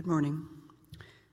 Good 0.00 0.06
morning. 0.06 0.46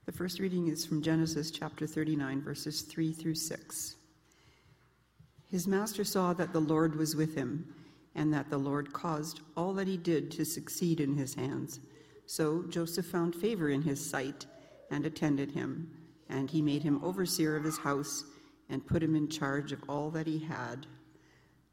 The 0.05 0.11
first 0.11 0.39
reading 0.39 0.67
is 0.67 0.85
from 0.85 1.01
Genesis 1.01 1.51
chapter 1.51 1.87
39, 1.87 2.41
verses 2.41 2.81
3 2.81 3.13
through 3.13 3.35
6. 3.35 3.95
His 5.49 5.65
master 5.65 6.03
saw 6.03 6.33
that 6.33 6.51
the 6.51 6.59
Lord 6.59 6.97
was 6.97 7.15
with 7.15 7.33
him, 7.33 7.73
and 8.13 8.33
that 8.33 8.49
the 8.49 8.57
Lord 8.57 8.91
caused 8.91 9.39
all 9.55 9.73
that 9.75 9.87
he 9.87 9.95
did 9.95 10.29
to 10.31 10.43
succeed 10.43 10.99
in 10.99 11.15
his 11.15 11.33
hands. 11.33 11.79
So 12.25 12.65
Joseph 12.67 13.05
found 13.05 13.35
favor 13.35 13.69
in 13.69 13.83
his 13.83 14.05
sight 14.05 14.45
and 14.91 15.05
attended 15.05 15.51
him, 15.51 15.89
and 16.27 16.51
he 16.51 16.61
made 16.61 16.83
him 16.83 17.01
overseer 17.01 17.55
of 17.55 17.63
his 17.63 17.77
house 17.77 18.25
and 18.67 18.85
put 18.85 19.01
him 19.01 19.15
in 19.15 19.29
charge 19.29 19.71
of 19.71 19.81
all 19.87 20.09
that 20.09 20.27
he 20.27 20.39
had. 20.39 20.87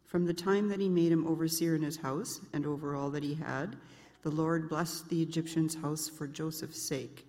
From 0.06 0.26
the 0.26 0.32
time 0.32 0.68
that 0.68 0.78
he 0.78 0.88
made 0.88 1.10
him 1.10 1.26
overseer 1.26 1.74
in 1.74 1.82
his 1.82 1.96
house 1.96 2.40
and 2.52 2.64
over 2.64 2.94
all 2.94 3.10
that 3.10 3.24
he 3.24 3.34
had, 3.34 3.78
the 4.24 4.30
Lord 4.30 4.70
blessed 4.70 5.10
the 5.10 5.20
Egyptian's 5.20 5.74
house 5.74 6.08
for 6.08 6.26
Joseph's 6.26 6.80
sake. 6.80 7.26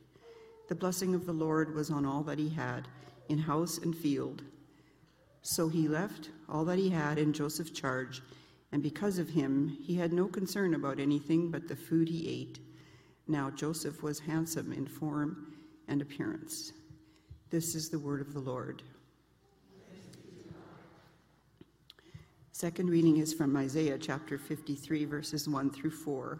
The 0.69 0.75
blessing 0.75 1.13
of 1.13 1.25
the 1.25 1.33
Lord 1.33 1.75
was 1.75 1.91
on 1.91 2.05
all 2.05 2.23
that 2.23 2.39
he 2.39 2.47
had, 2.47 2.87
in 3.27 3.37
house 3.37 3.79
and 3.79 3.93
field. 3.93 4.43
So 5.41 5.67
he 5.67 5.89
left 5.89 6.29
all 6.47 6.63
that 6.63 6.79
he 6.79 6.89
had 6.89 7.17
in 7.19 7.33
Joseph's 7.33 7.71
charge, 7.71 8.21
and 8.71 8.81
because 8.81 9.19
of 9.19 9.27
him, 9.27 9.77
he 9.83 9.95
had 9.95 10.13
no 10.13 10.27
concern 10.27 10.73
about 10.73 11.01
anything 11.01 11.51
but 11.51 11.67
the 11.67 11.75
food 11.75 12.07
he 12.07 12.29
ate. 12.29 12.59
Now 13.27 13.49
Joseph 13.49 14.01
was 14.01 14.19
handsome 14.19 14.71
in 14.71 14.87
form 14.87 15.53
and 15.89 16.01
appearance. 16.01 16.71
This 17.49 17.75
is 17.75 17.89
the 17.89 17.99
word 17.99 18.21
of 18.21 18.33
the 18.33 18.39
Lord. 18.39 18.83
Second 22.53 22.89
reading 22.89 23.17
is 23.17 23.33
from 23.33 23.57
Isaiah 23.57 23.97
chapter 23.97 24.37
53, 24.37 25.03
verses 25.03 25.49
1 25.49 25.71
through 25.71 25.91
4. 25.91 26.39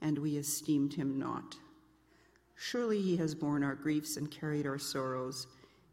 and 0.00 0.18
we 0.18 0.36
esteemed 0.36 0.94
him 0.94 1.18
not. 1.18 1.56
Surely 2.56 3.00
he 3.00 3.16
has 3.16 3.34
borne 3.34 3.62
our 3.62 3.74
griefs 3.74 4.16
and 4.16 4.30
carried 4.30 4.66
our 4.66 4.78
sorrows, 4.78 5.46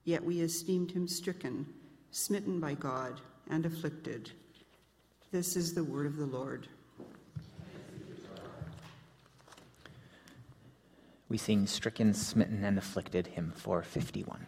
yet 0.04 0.24
we 0.24 0.42
esteemed 0.42 0.92
him 0.92 1.08
stricken, 1.08 1.66
smitten 2.12 2.60
by 2.60 2.74
God, 2.74 3.22
and 3.50 3.66
afflicted. 3.66 4.32
This 5.32 5.56
is 5.56 5.74
the 5.74 5.84
word 5.84 6.06
of 6.06 6.18
the 6.18 6.26
Lord. 6.26 6.68
We 11.30 11.38
sing 11.38 11.68
Stricken, 11.68 12.14
Smitten, 12.14 12.64
and 12.64 12.78
Afflicted, 12.78 13.28
hymn 13.28 13.52
451. 13.56 14.48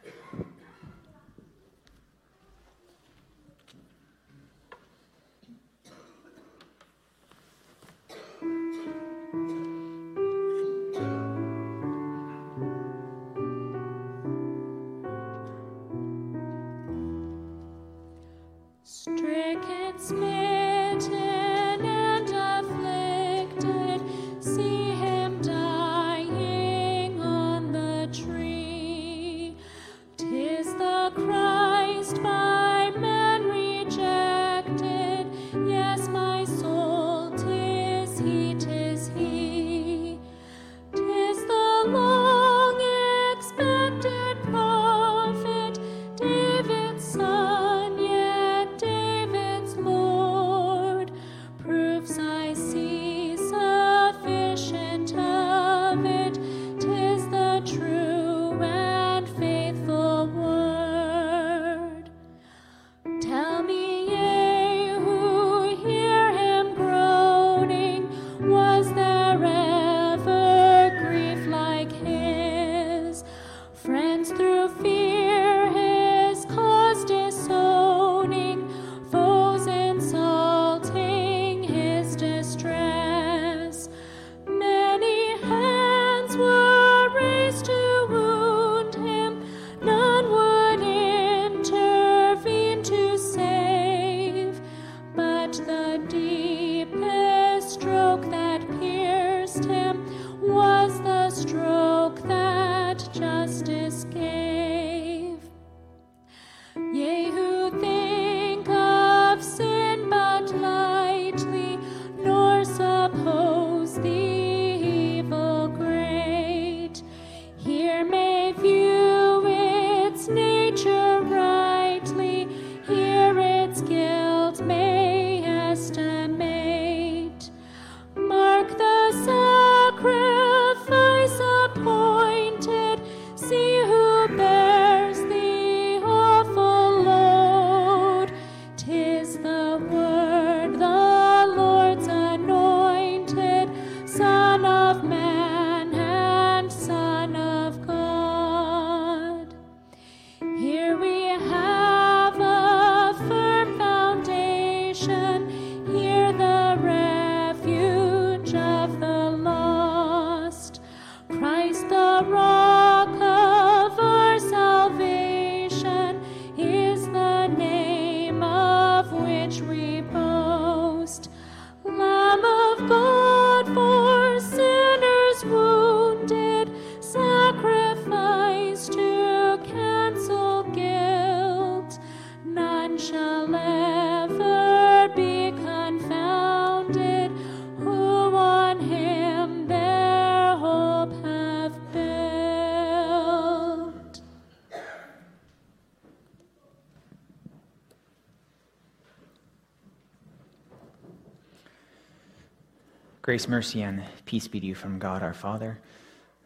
Grace, 203.29 203.47
mercy, 203.47 203.83
and 203.83 204.01
peace 204.25 204.47
be 204.47 204.59
to 204.59 204.65
you 204.65 204.73
from 204.73 204.97
God 204.97 205.21
our 205.21 205.35
Father 205.35 205.77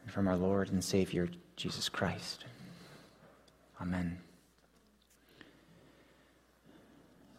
and 0.03 0.11
from 0.11 0.27
our 0.27 0.35
Lord 0.35 0.69
and 0.69 0.83
Savior, 0.83 1.29
Jesus 1.55 1.87
Christ. 1.87 2.43
Amen. 3.81 4.17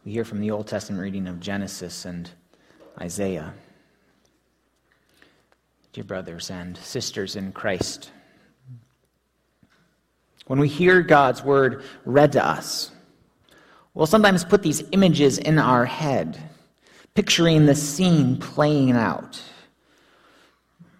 We 0.02 0.12
hear 0.12 0.24
from 0.24 0.40
the 0.40 0.50
Old 0.50 0.66
Testament 0.66 1.02
reading 1.02 1.28
of 1.28 1.40
Genesis 1.40 2.06
and 2.06 2.30
Isaiah. 2.98 3.52
Dear 5.92 6.04
brothers 6.04 6.50
and 6.50 6.74
sisters 6.78 7.36
in 7.36 7.52
Christ, 7.52 8.12
when 10.46 10.58
we 10.58 10.68
hear 10.68 11.02
God's 11.02 11.44
word 11.44 11.84
read 12.06 12.32
to 12.32 12.42
us, 12.42 12.92
we'll 13.92 14.06
sometimes 14.06 14.42
put 14.42 14.62
these 14.62 14.82
images 14.92 15.36
in 15.36 15.58
our 15.58 15.84
head 15.84 16.40
picturing 17.14 17.66
the 17.66 17.74
scene 17.74 18.36
playing 18.36 18.92
out. 18.92 19.40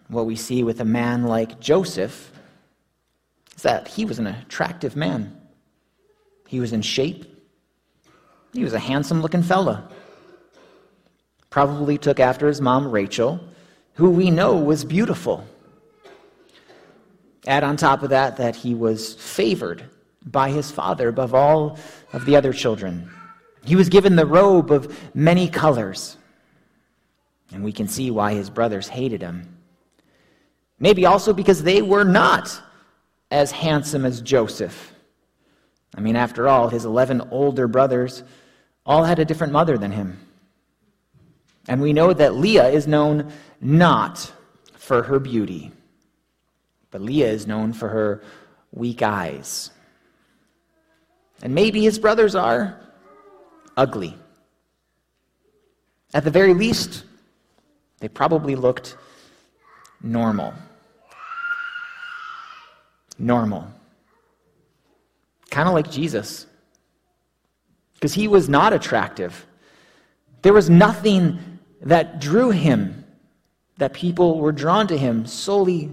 What 0.09 0.27
we 0.27 0.37
see 0.37 0.63
with 0.63 0.81
a 0.81 0.85
man 0.85 1.25
like 1.25 1.61
Joseph 1.61 2.33
is 3.57 3.63
that 3.63 3.89
he 3.89 4.05
was 4.05 4.19
an 4.19 4.29
attractive 4.29 4.95
man. 4.95 5.41
He 6.47 6.61
was 6.61 6.73
in 6.73 6.83
shape. 6.83 7.25
He 8.53 8.63
was 8.63 8.75
a 8.75 8.79
handsome 8.79 9.23
looking 9.23 9.43
fella. 9.43 9.89
Probably 11.51 11.99
took 11.99 12.21
after 12.21 12.47
his 12.47 12.61
mom, 12.61 12.91
Rachel, 12.91 13.41
who 13.95 14.11
we 14.11 14.31
know 14.31 14.57
was 14.57 14.85
beautiful. 14.85 15.45
Add 17.47 17.65
on 17.65 17.77
top 17.77 18.03
of 18.03 18.11
that 18.11 18.37
that 18.37 18.57
he 18.57 18.75
was 18.75 19.15
favored 19.15 19.85
by 20.25 20.51
his 20.51 20.71
father 20.71 21.09
above 21.09 21.35
all 21.35 21.79
of 22.13 22.25
the 22.25 22.37
other 22.37 22.53
children. 22.53 23.11
He 23.65 23.77
was 23.77 23.89
given 23.89 24.17
the 24.17 24.27
robe 24.27 24.71
of 24.71 24.97
many 25.15 25.49
colors. 25.49 26.17
And 27.53 27.65
we 27.65 27.73
can 27.73 27.89
see 27.89 28.11
why 28.11 28.35
his 28.35 28.51
brothers 28.51 28.89
hated 28.89 29.23
him. 29.23 29.57
Maybe 30.79 31.07
also 31.07 31.33
because 31.33 31.63
they 31.63 31.83
were 31.83 32.05
not 32.05 32.61
as 33.31 33.51
handsome 33.51 34.05
as 34.05 34.21
Joseph. 34.21 34.93
I 35.97 36.01
mean, 36.01 36.17
after 36.17 36.49
all, 36.49 36.69
his 36.69 36.85
11 36.85 37.29
older 37.31 37.69
brothers 37.69 38.23
all 38.85 39.05
had 39.05 39.19
a 39.19 39.25
different 39.25 39.53
mother 39.53 39.79
than 39.79 39.93
him. 39.93 40.19
And 41.69 41.81
we 41.81 41.93
know 41.93 42.13
that 42.13 42.35
Leah 42.35 42.69
is 42.69 42.87
known 42.87 43.33
not 43.61 44.31
for 44.75 45.05
her 45.05 45.19
beauty, 45.19 45.73
but 46.91 47.01
Leah 47.01 47.31
is 47.31 47.47
known 47.47 47.73
for 47.73 47.89
her 47.89 48.23
weak 48.73 49.03
eyes. 49.03 49.71
And 51.43 51.55
maybe 51.55 51.83
his 51.83 51.99
brothers 51.99 52.35
are 52.35 52.79
ugly. 53.77 54.17
At 56.13 56.25
the 56.25 56.31
very 56.31 56.55
least, 56.55 57.05
they 57.99 58.09
probably 58.09 58.55
looked 58.55 58.97
normal. 60.03 60.55
Normal. 63.19 63.67
Kind 65.51 65.69
of 65.69 65.75
like 65.75 65.91
Jesus. 65.91 66.47
Because 67.95 68.15
he 68.15 68.29
was 68.29 68.49
not 68.49 68.73
attractive. 68.73 69.47
There 70.43 70.53
was 70.53 70.71
nothing 70.71 71.39
that 71.83 72.21
drew 72.21 72.51
him, 72.51 73.05
that 73.79 73.93
people 73.93 74.39
were 74.39 74.53
drawn 74.53 74.87
to 74.89 74.97
him 74.97 75.27
solely 75.27 75.91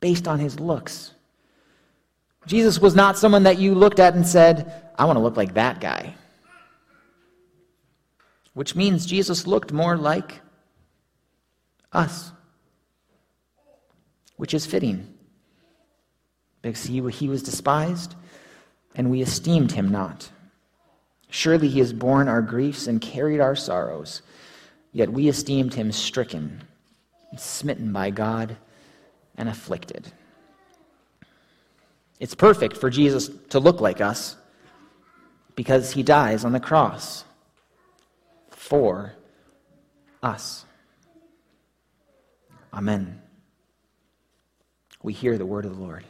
based 0.00 0.28
on 0.28 0.38
his 0.38 0.60
looks. 0.60 1.12
Jesus 2.46 2.78
was 2.78 2.94
not 2.94 3.18
someone 3.18 3.44
that 3.44 3.58
you 3.58 3.74
looked 3.74 3.98
at 3.98 4.14
and 4.14 4.26
said, 4.26 4.92
I 4.96 5.04
want 5.06 5.16
to 5.16 5.22
look 5.22 5.36
like 5.36 5.54
that 5.54 5.80
guy 5.80 6.14
which 8.54 8.76
means 8.76 9.04
Jesus 9.04 9.46
looked 9.46 9.72
more 9.72 9.96
like 9.96 10.40
us, 11.92 12.32
which 14.36 14.54
is 14.54 14.64
fitting 14.64 15.12
because 16.62 16.84
he, 16.84 17.06
he 17.10 17.28
was 17.28 17.42
despised 17.42 18.14
and 18.94 19.10
we 19.10 19.20
esteemed 19.20 19.72
him 19.72 19.90
not. 19.90 20.30
Surely 21.28 21.68
he 21.68 21.80
has 21.80 21.92
borne 21.92 22.28
our 22.28 22.40
griefs 22.40 22.86
and 22.86 23.00
carried 23.00 23.40
our 23.40 23.56
sorrows, 23.56 24.22
yet 24.92 25.12
we 25.12 25.28
esteemed 25.28 25.74
him 25.74 25.90
stricken, 25.90 26.62
smitten 27.36 27.92
by 27.92 28.10
God, 28.10 28.56
and 29.36 29.48
afflicted. 29.48 30.12
It's 32.20 32.36
perfect 32.36 32.76
for 32.76 32.88
Jesus 32.88 33.28
to 33.50 33.58
look 33.58 33.80
like 33.80 34.00
us 34.00 34.36
because 35.56 35.92
he 35.92 36.04
dies 36.04 36.44
on 36.44 36.52
the 36.52 36.60
cross 36.60 37.24
for 38.64 39.12
us. 40.22 40.64
Amen. 42.72 43.20
We 45.02 45.12
hear 45.12 45.36
the 45.36 45.44
word 45.44 45.66
of 45.66 45.76
the 45.76 45.82
Lord. 45.82 46.02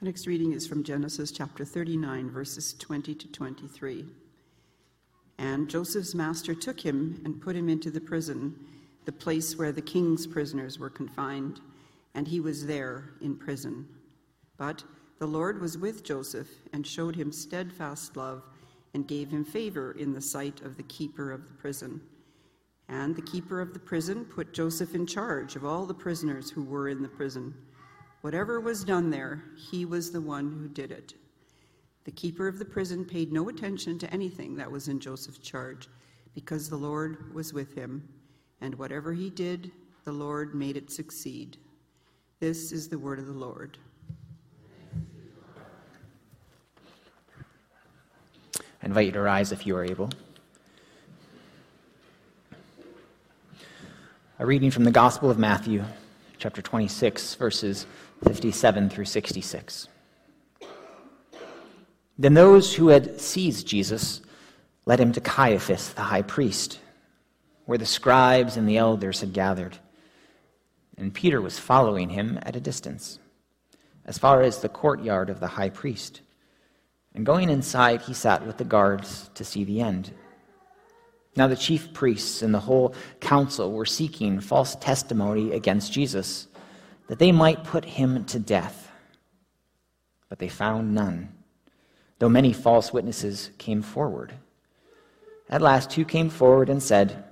The 0.00 0.04
next 0.04 0.26
reading 0.26 0.52
is 0.52 0.66
from 0.66 0.82
Genesis 0.82 1.30
chapter 1.30 1.64
39, 1.64 2.28
verses 2.30 2.74
20 2.74 3.14
to 3.14 3.28
23. 3.28 4.04
And 5.38 5.70
Joseph's 5.70 6.16
master 6.16 6.56
took 6.56 6.80
him 6.80 7.20
and 7.24 7.40
put 7.40 7.54
him 7.54 7.68
into 7.68 7.92
the 7.92 8.00
prison 8.00 8.56
the 9.08 9.12
place 9.12 9.56
where 9.56 9.72
the 9.72 9.80
king's 9.80 10.26
prisoners 10.26 10.78
were 10.78 10.90
confined, 10.90 11.62
and 12.14 12.28
he 12.28 12.40
was 12.40 12.66
there 12.66 13.14
in 13.22 13.34
prison. 13.34 13.88
But 14.58 14.84
the 15.18 15.26
Lord 15.26 15.62
was 15.62 15.78
with 15.78 16.04
Joseph 16.04 16.50
and 16.74 16.86
showed 16.86 17.16
him 17.16 17.32
steadfast 17.32 18.18
love 18.18 18.42
and 18.92 19.08
gave 19.08 19.30
him 19.30 19.46
favor 19.46 19.92
in 19.92 20.12
the 20.12 20.20
sight 20.20 20.60
of 20.60 20.76
the 20.76 20.82
keeper 20.82 21.32
of 21.32 21.48
the 21.48 21.54
prison. 21.54 22.02
And 22.90 23.16
the 23.16 23.22
keeper 23.22 23.62
of 23.62 23.72
the 23.72 23.78
prison 23.78 24.26
put 24.26 24.52
Joseph 24.52 24.94
in 24.94 25.06
charge 25.06 25.56
of 25.56 25.64
all 25.64 25.86
the 25.86 25.94
prisoners 25.94 26.50
who 26.50 26.62
were 26.62 26.90
in 26.90 27.00
the 27.00 27.08
prison. 27.08 27.54
Whatever 28.20 28.60
was 28.60 28.84
done 28.84 29.08
there, 29.08 29.42
he 29.56 29.86
was 29.86 30.12
the 30.12 30.20
one 30.20 30.52
who 30.52 30.68
did 30.68 30.92
it. 30.92 31.14
The 32.04 32.12
keeper 32.12 32.46
of 32.46 32.58
the 32.58 32.66
prison 32.66 33.06
paid 33.06 33.32
no 33.32 33.48
attention 33.48 33.98
to 34.00 34.12
anything 34.12 34.54
that 34.56 34.70
was 34.70 34.86
in 34.86 35.00
Joseph's 35.00 35.38
charge, 35.38 35.88
because 36.34 36.68
the 36.68 36.76
Lord 36.76 37.32
was 37.32 37.54
with 37.54 37.74
him 37.74 38.06
and 38.60 38.74
whatever 38.76 39.12
he 39.12 39.30
did, 39.30 39.70
the 40.04 40.12
Lord 40.12 40.54
made 40.54 40.76
it 40.76 40.90
succeed. 40.90 41.56
This 42.40 42.72
is 42.72 42.88
the 42.88 42.98
word 42.98 43.18
of 43.18 43.26
the 43.26 43.32
Lord. 43.32 43.78
I 48.82 48.86
invite 48.86 49.06
you 49.06 49.12
to 49.12 49.20
rise 49.20 49.52
if 49.52 49.66
you 49.66 49.76
are 49.76 49.84
able. 49.84 50.10
A 54.38 54.46
reading 54.46 54.70
from 54.70 54.84
the 54.84 54.92
Gospel 54.92 55.30
of 55.30 55.38
Matthew, 55.38 55.84
chapter 56.38 56.62
26, 56.62 57.34
verses 57.34 57.86
57 58.24 58.88
through 58.88 59.04
66. 59.04 59.88
Then 62.18 62.34
those 62.34 62.74
who 62.74 62.88
had 62.88 63.20
seized 63.20 63.66
Jesus 63.66 64.20
led 64.86 65.00
him 65.00 65.12
to 65.12 65.20
Caiaphas, 65.20 65.92
the 65.92 66.02
high 66.02 66.22
priest 66.22 66.78
where 67.68 67.76
the 67.76 67.84
scribes 67.84 68.56
and 68.56 68.66
the 68.66 68.78
elders 68.78 69.20
had 69.20 69.34
gathered. 69.34 69.76
And 70.96 71.12
Peter 71.12 71.38
was 71.38 71.58
following 71.58 72.08
him 72.08 72.38
at 72.40 72.56
a 72.56 72.60
distance, 72.60 73.18
as 74.06 74.16
far 74.16 74.40
as 74.40 74.60
the 74.62 74.70
courtyard 74.70 75.28
of 75.28 75.38
the 75.38 75.48
high 75.48 75.68
priest. 75.68 76.22
And 77.14 77.26
going 77.26 77.50
inside, 77.50 78.00
he 78.00 78.14
sat 78.14 78.46
with 78.46 78.56
the 78.56 78.64
guards 78.64 79.28
to 79.34 79.44
see 79.44 79.64
the 79.64 79.82
end. 79.82 80.14
Now, 81.36 81.46
the 81.46 81.56
chief 81.56 81.92
priests 81.92 82.40
and 82.40 82.54
the 82.54 82.60
whole 82.60 82.94
council 83.20 83.70
were 83.70 83.84
seeking 83.84 84.40
false 84.40 84.74
testimony 84.76 85.52
against 85.52 85.92
Jesus, 85.92 86.46
that 87.08 87.18
they 87.18 87.32
might 87.32 87.64
put 87.64 87.84
him 87.84 88.24
to 88.24 88.38
death. 88.38 88.90
But 90.30 90.38
they 90.38 90.48
found 90.48 90.94
none, 90.94 91.34
though 92.18 92.30
many 92.30 92.54
false 92.54 92.94
witnesses 92.94 93.50
came 93.58 93.82
forward. 93.82 94.32
At 95.50 95.60
last, 95.60 95.90
two 95.90 96.06
came 96.06 96.30
forward 96.30 96.70
and 96.70 96.82
said, 96.82 97.26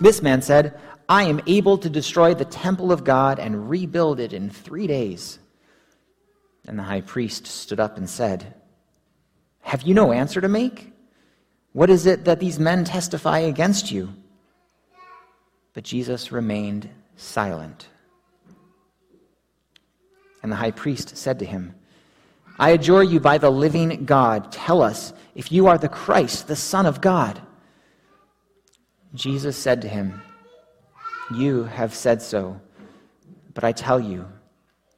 this 0.00 0.22
man 0.22 0.42
said, 0.42 0.80
I 1.08 1.24
am 1.24 1.40
able 1.46 1.76
to 1.78 1.90
destroy 1.90 2.34
the 2.34 2.44
temple 2.44 2.90
of 2.90 3.04
God 3.04 3.38
and 3.38 3.68
rebuild 3.68 4.18
it 4.18 4.32
in 4.32 4.48
three 4.48 4.86
days. 4.86 5.38
And 6.66 6.78
the 6.78 6.84
high 6.84 7.00
priest 7.00 7.46
stood 7.46 7.80
up 7.80 7.96
and 7.96 8.08
said, 8.08 8.54
Have 9.60 9.82
you 9.82 9.92
no 9.92 10.12
answer 10.12 10.40
to 10.40 10.48
make? 10.48 10.92
What 11.72 11.90
is 11.90 12.06
it 12.06 12.24
that 12.24 12.40
these 12.40 12.58
men 12.58 12.84
testify 12.84 13.40
against 13.40 13.92
you? 13.92 14.14
But 15.74 15.84
Jesus 15.84 16.32
remained 16.32 16.88
silent. 17.16 17.88
And 20.42 20.50
the 20.50 20.56
high 20.56 20.70
priest 20.70 21.16
said 21.16 21.38
to 21.40 21.44
him, 21.44 21.74
I 22.58 22.70
adjure 22.70 23.02
you 23.02 23.20
by 23.20 23.38
the 23.38 23.50
living 23.50 24.04
God, 24.04 24.52
tell 24.52 24.82
us 24.82 25.12
if 25.34 25.52
you 25.52 25.66
are 25.66 25.78
the 25.78 25.88
Christ, 25.88 26.46
the 26.46 26.56
Son 26.56 26.86
of 26.86 27.00
God. 27.00 27.40
Jesus 29.14 29.56
said 29.56 29.82
to 29.82 29.88
him, 29.88 30.22
You 31.34 31.64
have 31.64 31.94
said 31.94 32.22
so, 32.22 32.60
but 33.54 33.64
I 33.64 33.72
tell 33.72 33.98
you, 33.98 34.26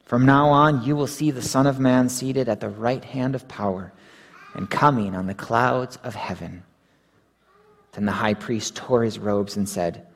From 0.05 0.27
now 0.27 0.49
on, 0.49 0.85
you 0.85 0.95
will 0.95 1.07
see 1.07 1.31
the 1.31 1.41
Son 1.41 1.67
of 1.67 1.81
Man 1.81 2.09
seated 2.09 2.49
at 2.49 2.61
the 2.61 2.69
right 2.69 3.05
hand 3.05 3.35
of 3.35 3.49
power 3.49 3.93
and 4.55 4.69
coming 4.69 5.15
on 5.15 5.27
the 5.27 5.35
clouds 5.35 5.99
of 6.05 6.15
heaven. 6.15 6.63
Then 7.93 8.07
the 8.07 8.13
high 8.13 8.35
priest 8.35 8.77
tore 8.77 9.03
his 9.03 9.19
robes 9.19 9.57
and 9.57 9.69
said, 9.69 10.07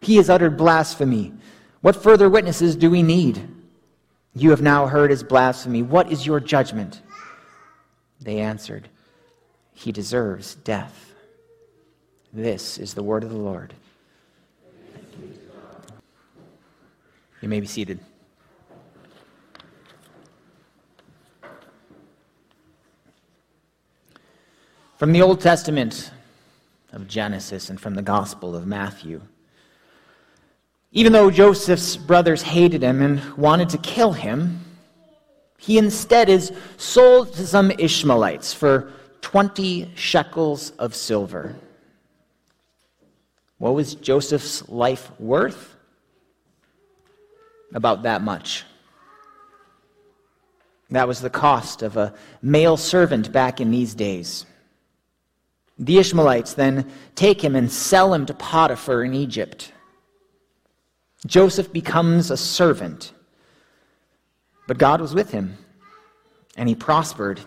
He 0.00 0.16
has 0.16 0.28
uttered 0.28 0.56
blasphemy. 0.56 1.32
What 1.80 2.02
further 2.02 2.28
witnesses 2.28 2.74
do 2.74 2.90
we 2.90 3.02
need? 3.02 3.48
You 4.34 4.50
have 4.50 4.62
now 4.62 4.86
heard 4.86 5.10
his 5.10 5.22
blasphemy. 5.22 5.82
What 5.82 6.10
is 6.10 6.26
your 6.26 6.40
judgment? 6.40 7.02
They 8.20 8.40
answered, 8.40 8.88
He 9.72 9.92
deserves 9.92 10.56
death. 10.56 11.13
This 12.34 12.78
is 12.78 12.94
the 12.94 13.02
word 13.02 13.22
of 13.22 13.30
the 13.30 13.36
Lord. 13.36 13.72
You 17.40 17.48
may 17.48 17.60
be 17.60 17.66
seated. 17.68 18.00
From 24.96 25.12
the 25.12 25.22
Old 25.22 25.40
Testament 25.40 26.10
of 26.92 27.06
Genesis 27.06 27.70
and 27.70 27.80
from 27.80 27.94
the 27.94 28.02
Gospel 28.02 28.56
of 28.56 28.66
Matthew. 28.66 29.20
Even 30.90 31.12
though 31.12 31.30
Joseph's 31.30 31.96
brothers 31.96 32.42
hated 32.42 32.82
him 32.82 33.00
and 33.00 33.22
wanted 33.34 33.68
to 33.68 33.78
kill 33.78 34.12
him, 34.12 34.60
he 35.56 35.78
instead 35.78 36.28
is 36.28 36.52
sold 36.78 37.32
to 37.34 37.46
some 37.46 37.70
Ishmaelites 37.70 38.52
for 38.52 38.90
20 39.20 39.92
shekels 39.94 40.70
of 40.80 40.96
silver. 40.96 41.54
What 43.58 43.74
was 43.74 43.94
Joseph's 43.94 44.68
life 44.68 45.10
worth? 45.18 45.74
About 47.72 48.02
that 48.02 48.22
much. 48.22 48.64
That 50.90 51.08
was 51.08 51.20
the 51.20 51.30
cost 51.30 51.82
of 51.82 51.96
a 51.96 52.14
male 52.40 52.76
servant 52.76 53.32
back 53.32 53.60
in 53.60 53.70
these 53.70 53.94
days. 53.94 54.46
The 55.78 55.98
Ishmaelites 55.98 56.54
then 56.54 56.90
take 57.16 57.42
him 57.42 57.56
and 57.56 57.70
sell 57.70 58.14
him 58.14 58.26
to 58.26 58.34
Potiphar 58.34 59.02
in 59.02 59.14
Egypt. 59.14 59.72
Joseph 61.26 61.72
becomes 61.72 62.30
a 62.30 62.36
servant, 62.36 63.12
but 64.68 64.78
God 64.78 65.00
was 65.00 65.14
with 65.14 65.30
him, 65.30 65.56
and 66.56 66.68
he 66.68 66.74
prospered. 66.74 67.40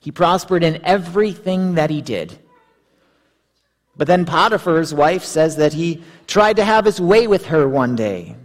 He 0.00 0.12
prospered 0.12 0.62
in 0.62 0.84
everything 0.84 1.74
that 1.74 1.90
he 1.90 2.00
did. 2.00 2.38
But 3.98 4.06
then 4.06 4.24
Potiphar's 4.24 4.94
wife 4.94 5.24
says 5.24 5.56
that 5.56 5.72
he 5.72 6.02
tried 6.28 6.56
to 6.56 6.64
have 6.64 6.84
his 6.84 7.00
way 7.00 7.26
with 7.26 7.46
her 7.46 7.68
one 7.68 7.96
day, 7.96 8.36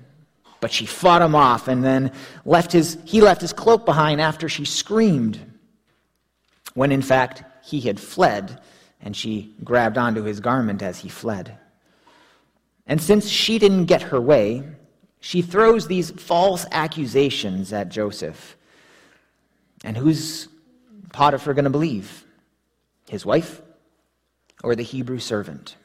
but 0.60 0.72
she 0.72 0.88
fought 0.88 1.22
him 1.22 1.36
off 1.36 1.68
and 1.68 1.84
then 1.84 2.12
left 2.44 2.72
his, 2.72 2.98
he 3.06 3.22
left 3.22 3.40
his 3.40 3.54
cloak 3.54 3.86
behind 3.86 4.20
after 4.20 4.50
she 4.50 4.66
screamed, 4.66 5.40
when 6.74 6.92
in 6.92 7.04
fact 7.04 7.44
he 7.64 7.80
had 7.82 8.00
fled 8.00 8.60
and 9.00 9.16
she 9.16 9.54
grabbed 9.64 9.98
onto 9.98 10.24
his 10.24 10.40
garment 10.40 10.82
as 10.82 11.00
he 11.00 11.08
fled. 11.08 11.56
And 12.88 13.00
since 13.02 13.30
she 13.30 13.60
didn't 13.60 13.86
get 13.86 14.02
her 14.02 14.20
way, 14.20 14.64
she 15.20 15.42
throws 15.42 15.88
these 15.88 16.12
false 16.12 16.66
accusations 16.72 17.72
at 17.72 17.90
Joseph. 17.90 18.58
And 19.84 19.96
who's 19.96 20.48
Potiphar 21.12 21.54
going 21.54 21.64
to 21.66 21.70
believe? 21.70 22.26
His 23.08 23.26
wife 23.26 23.62
or 24.64 24.76
the 24.76 24.84
Hebrew 24.84 25.20
servant? 25.20 25.76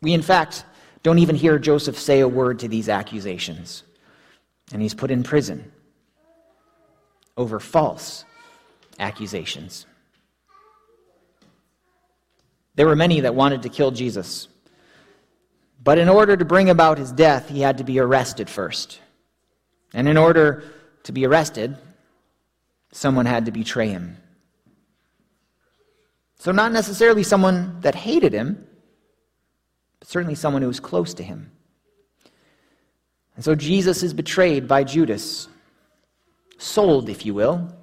We, 0.00 0.14
in 0.14 0.22
fact, 0.22 0.64
don't 1.02 1.18
even 1.18 1.36
hear 1.36 1.58
Joseph 1.58 1.98
say 1.98 2.20
a 2.20 2.28
word 2.28 2.60
to 2.60 2.68
these 2.68 2.88
accusations. 2.88 3.82
And 4.72 4.80
he's 4.80 4.94
put 4.94 5.10
in 5.10 5.22
prison 5.22 5.70
over 7.36 7.60
false 7.60 8.24
accusations. 8.98 9.86
There 12.74 12.86
were 12.86 12.96
many 12.96 13.20
that 13.20 13.34
wanted 13.34 13.62
to 13.62 13.68
kill 13.68 13.90
Jesus. 13.90 14.48
But 15.82 15.98
in 15.98 16.08
order 16.08 16.36
to 16.36 16.44
bring 16.44 16.70
about 16.70 16.98
his 16.98 17.12
death, 17.12 17.48
he 17.48 17.60
had 17.60 17.78
to 17.78 17.84
be 17.84 17.98
arrested 17.98 18.48
first. 18.48 19.00
And 19.92 20.08
in 20.08 20.16
order 20.16 20.64
to 21.04 21.12
be 21.12 21.26
arrested, 21.26 21.76
someone 22.92 23.26
had 23.26 23.44
to 23.44 23.52
betray 23.52 23.88
him. 23.88 24.16
So, 26.44 26.52
not 26.52 26.72
necessarily 26.72 27.22
someone 27.22 27.80
that 27.80 27.94
hated 27.94 28.34
him, 28.34 28.66
but 29.98 30.08
certainly 30.08 30.34
someone 30.34 30.60
who 30.60 30.68
was 30.68 30.78
close 30.78 31.14
to 31.14 31.22
him. 31.22 31.50
And 33.34 33.42
so 33.42 33.54
Jesus 33.54 34.02
is 34.02 34.12
betrayed 34.12 34.68
by 34.68 34.84
Judas, 34.84 35.48
sold, 36.58 37.08
if 37.08 37.24
you 37.24 37.32
will, 37.32 37.74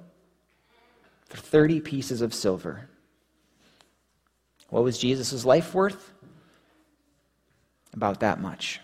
for 1.28 1.38
30 1.38 1.80
pieces 1.80 2.22
of 2.22 2.32
silver. 2.32 2.88
What 4.68 4.84
was 4.84 4.96
Jesus' 4.96 5.44
life 5.44 5.74
worth? 5.74 6.12
About 7.94 8.20
that 8.20 8.40
much. 8.40 8.80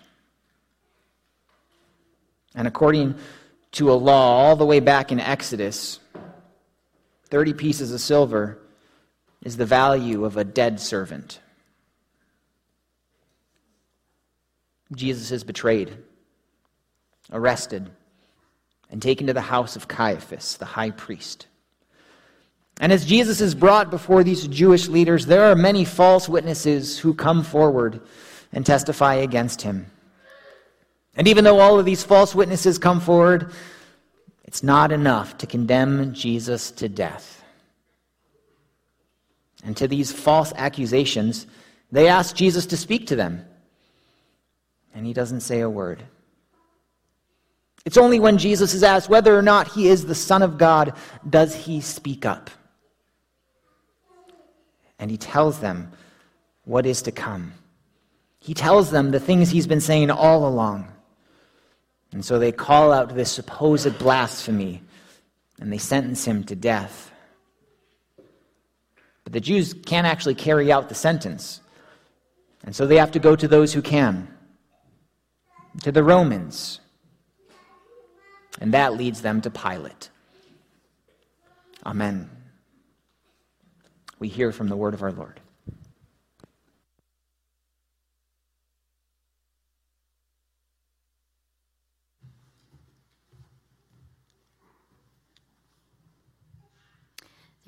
And 2.57 2.67
according 2.67 3.15
to 3.71 3.93
a 3.93 3.95
law 3.95 4.39
all 4.39 4.57
the 4.57 4.67
way 4.67 4.81
back 4.81 5.13
in 5.13 5.21
Exodus, 5.21 6.01
30 7.31 7.53
pieces 7.53 7.93
of 7.93 8.01
silver 8.01 8.59
is 9.43 9.57
the 9.57 9.67
value 9.67 10.25
of 10.25 10.37
a 10.37 10.45
dead 10.45 10.81
servant. 10.81 11.41
Jesus 14.95 15.31
is 15.31 15.45
betrayed, 15.45 15.97
arrested, 17.33 17.91
and 18.91 19.03
taken 19.03 19.27
to 19.27 19.33
the 19.33 19.41
house 19.41 19.77
of 19.77 19.87
Caiaphas, 19.87 20.57
the 20.57 20.65
high 20.65 20.91
priest. 20.91 21.47
And 22.81 22.93
as 22.93 23.05
Jesus 23.05 23.41
is 23.41 23.55
brought 23.55 23.91
before 23.91 24.23
these 24.23 24.47
Jewish 24.47 24.89
leaders, 24.89 25.27
there 25.27 25.45
are 25.51 25.57
many 25.57 25.85
false 25.85 26.29
witnesses 26.29 26.99
who 26.99 27.13
come 27.13 27.43
forward 27.43 28.01
and 28.53 28.65
testify 28.65 29.17
against 29.17 29.63
him. 29.63 29.87
And 31.17 31.27
even 31.27 31.45
though 31.45 31.59
all 31.59 31.79
of 31.79 31.85
these 31.85 32.05
false 32.05 32.35
witnesses 32.35 32.79
come 32.79 33.01
forward, 33.01 33.53
it's 34.45 34.63
not 34.63 34.93
enough 34.93 35.37
to 35.39 35.47
condemn 35.47 36.15
Jesus 36.15 36.71
to 36.73 36.89
death. 36.89 37.43
And 39.65 39.77
to 39.77 39.89
these 39.89 40.13
false 40.13 40.53
accusations, 40.57 41.47
they 41.91 42.09
ask 42.09 42.35
Jesus 42.35 42.67
to 42.67 42.77
speak 42.77 43.07
to 43.09 43.17
them. 43.17 43.45
And 44.95 45.07
he 45.07 45.13
doesn't 45.13 45.41
say 45.41 45.61
a 45.61 45.71
word. 45.71 46.03
It's 47.85 47.99
only 47.99 48.21
when 48.21 48.39
Jesus 48.39 48.75
is 48.75 48.83
asked 48.83 49.09
whether 49.09 49.37
or 49.37 49.43
not 49.43 49.69
he 49.69 49.89
is 49.89 50.05
the 50.05 50.15
Son 50.15 50.43
of 50.43 50.59
God 50.59 50.95
does 51.29 51.55
he 51.55 51.81
speak 51.81 52.27
up 52.27 52.51
and 54.99 55.11
he 55.11 55.17
tells 55.17 55.61
them 55.61 55.93
what 56.65 56.87
is 56.87 57.03
to 57.03 57.13
come. 57.13 57.53
He 58.41 58.55
tells 58.55 58.91
them 58.91 59.11
the 59.11 59.21
things 59.21 59.51
he's 59.51 59.67
been 59.67 59.81
saying 59.81 60.11
all 60.11 60.47
along. 60.47 60.89
And 62.13 62.25
so 62.25 62.39
they 62.39 62.53
call 62.53 62.93
out 62.93 63.15
this 63.15 63.31
supposed 63.31 63.99
blasphemy 63.99 64.83
and 65.61 65.73
they 65.73 65.79
sentence 65.79 66.25
him 66.25 66.45
to 66.45 66.57
death. 66.57 67.11
But 69.29 69.35
the 69.35 69.41
Jews 69.41 69.75
can't 69.85 70.07
actually 70.07 70.35
carry 70.35 70.73
out 70.73 70.89
the 70.89 70.95
sentence. 70.95 71.61
And 72.65 72.75
so 72.75 72.87
they 72.87 72.97
have 72.97 73.11
to 73.11 73.19
go 73.19 73.37
to 73.37 73.47
those 73.47 73.75
who 73.75 73.83
can, 73.83 74.27
to 75.83 75.93
the 75.93 76.03
Romans. 76.03 76.81
And 78.59 78.73
that 78.73 78.95
leads 78.95 79.21
them 79.21 79.43
to 79.43 79.51
Pilate. 79.51 80.09
Amen 81.85 82.31
we 84.19 84.29
hear 84.29 84.53
from 84.53 84.69
the 84.69 84.77
word 84.77 84.95
of 84.95 85.03
our 85.03 85.13
Lord. 85.13 85.41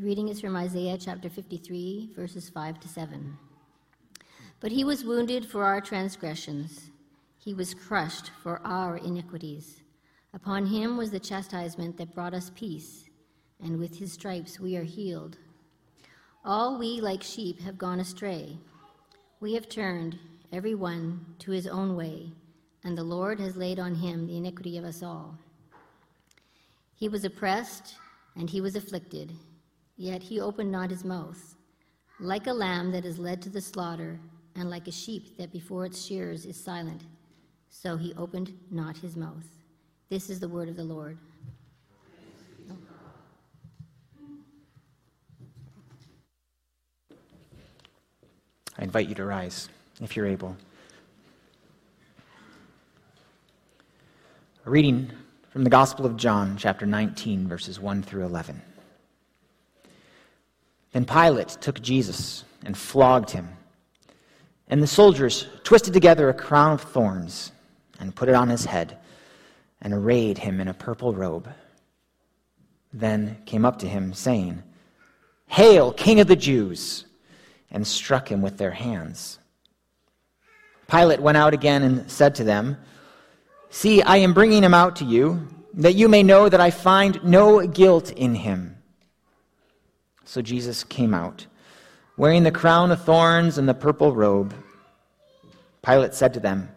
The 0.00 0.06
reading 0.06 0.28
is 0.28 0.40
from 0.40 0.56
Isaiah 0.56 0.96
chapter 0.96 1.28
53, 1.28 2.12
verses 2.16 2.48
5 2.48 2.80
to 2.80 2.88
7. 2.88 3.36
But 4.58 4.72
he 4.72 4.82
was 4.82 5.04
wounded 5.04 5.44
for 5.44 5.62
our 5.62 5.82
transgressions, 5.82 6.88
he 7.36 7.52
was 7.52 7.74
crushed 7.74 8.30
for 8.42 8.62
our 8.64 8.96
iniquities. 8.96 9.82
Upon 10.32 10.64
him 10.64 10.96
was 10.96 11.10
the 11.10 11.20
chastisement 11.20 11.98
that 11.98 12.14
brought 12.14 12.32
us 12.32 12.50
peace, 12.54 13.10
and 13.62 13.78
with 13.78 13.98
his 13.98 14.14
stripes 14.14 14.58
we 14.58 14.74
are 14.74 14.84
healed. 14.84 15.36
All 16.46 16.78
we, 16.78 17.02
like 17.02 17.22
sheep, 17.22 17.60
have 17.60 17.76
gone 17.76 18.00
astray. 18.00 18.56
We 19.40 19.52
have 19.52 19.68
turned, 19.68 20.18
every 20.50 20.74
one, 20.74 21.26
to 21.40 21.50
his 21.50 21.66
own 21.66 21.94
way, 21.94 22.32
and 22.84 22.96
the 22.96 23.04
Lord 23.04 23.38
has 23.38 23.54
laid 23.54 23.78
on 23.78 23.96
him 23.96 24.26
the 24.26 24.38
iniquity 24.38 24.78
of 24.78 24.84
us 24.86 25.02
all. 25.02 25.36
He 26.94 27.10
was 27.10 27.22
oppressed, 27.22 27.96
and 28.34 28.48
he 28.48 28.62
was 28.62 28.76
afflicted, 28.76 29.34
yet 30.00 30.22
he 30.22 30.40
opened 30.40 30.72
not 30.72 30.88
his 30.88 31.04
mouth. 31.04 31.56
Like 32.20 32.46
a 32.46 32.52
lamb 32.52 32.90
that 32.92 33.04
is 33.04 33.18
led 33.18 33.42
to 33.42 33.50
the 33.50 33.60
slaughter, 33.60 34.18
and 34.54 34.70
like 34.70 34.88
a 34.88 34.92
sheep 34.92 35.36
that 35.36 35.52
before 35.52 35.84
its 35.84 36.02
shearers 36.02 36.46
is 36.46 36.58
silent, 36.58 37.02
so 37.68 37.98
he 37.98 38.14
opened 38.14 38.54
not 38.70 38.96
his 38.96 39.14
mouth. 39.14 39.44
This 40.08 40.30
is 40.30 40.40
the 40.40 40.48
word 40.48 40.70
of 40.70 40.76
the 40.76 40.84
Lord. 40.84 41.18
I 48.78 48.82
invite 48.82 49.06
you 49.06 49.14
to 49.16 49.26
rise 49.26 49.68
if 50.00 50.16
you're 50.16 50.26
able. 50.26 50.56
A 54.64 54.70
reading 54.70 55.10
from 55.50 55.64
the 55.64 55.70
Gospel 55.70 56.06
of 56.06 56.16
John, 56.16 56.56
chapter 56.56 56.86
19, 56.86 57.46
verses 57.46 57.78
1 57.78 58.02
through 58.02 58.24
11. 58.24 58.62
Then 60.92 61.04
Pilate 61.04 61.48
took 61.60 61.80
Jesus 61.80 62.44
and 62.64 62.76
flogged 62.76 63.30
him. 63.30 63.48
And 64.68 64.82
the 64.82 64.86
soldiers 64.86 65.46
twisted 65.64 65.92
together 65.92 66.28
a 66.28 66.34
crown 66.34 66.72
of 66.72 66.82
thorns 66.82 67.52
and 67.98 68.14
put 68.14 68.28
it 68.28 68.34
on 68.34 68.48
his 68.48 68.64
head 68.64 68.98
and 69.82 69.92
arrayed 69.92 70.38
him 70.38 70.60
in 70.60 70.68
a 70.68 70.74
purple 70.74 71.14
robe. 71.14 71.48
Then 72.92 73.38
came 73.46 73.64
up 73.64 73.78
to 73.80 73.88
him, 73.88 74.12
saying, 74.12 74.62
Hail, 75.46 75.92
King 75.92 76.20
of 76.20 76.26
the 76.26 76.36
Jews! 76.36 77.06
and 77.70 77.86
struck 77.86 78.30
him 78.30 78.42
with 78.42 78.58
their 78.58 78.72
hands. 78.72 79.38
Pilate 80.88 81.20
went 81.20 81.36
out 81.36 81.54
again 81.54 81.82
and 81.82 82.10
said 82.10 82.34
to 82.36 82.44
them, 82.44 82.76
See, 83.68 84.02
I 84.02 84.16
am 84.16 84.34
bringing 84.34 84.64
him 84.64 84.74
out 84.74 84.96
to 84.96 85.04
you, 85.04 85.46
that 85.74 85.94
you 85.94 86.08
may 86.08 86.24
know 86.24 86.48
that 86.48 86.60
I 86.60 86.72
find 86.72 87.22
no 87.22 87.64
guilt 87.64 88.10
in 88.10 88.34
him. 88.34 88.76
So 90.30 90.40
Jesus 90.40 90.84
came 90.84 91.12
out, 91.12 91.44
wearing 92.16 92.44
the 92.44 92.52
crown 92.52 92.92
of 92.92 93.02
thorns 93.02 93.58
and 93.58 93.68
the 93.68 93.74
purple 93.74 94.14
robe. 94.14 94.54
Pilate 95.82 96.14
said 96.14 96.34
to 96.34 96.38
them, 96.38 96.68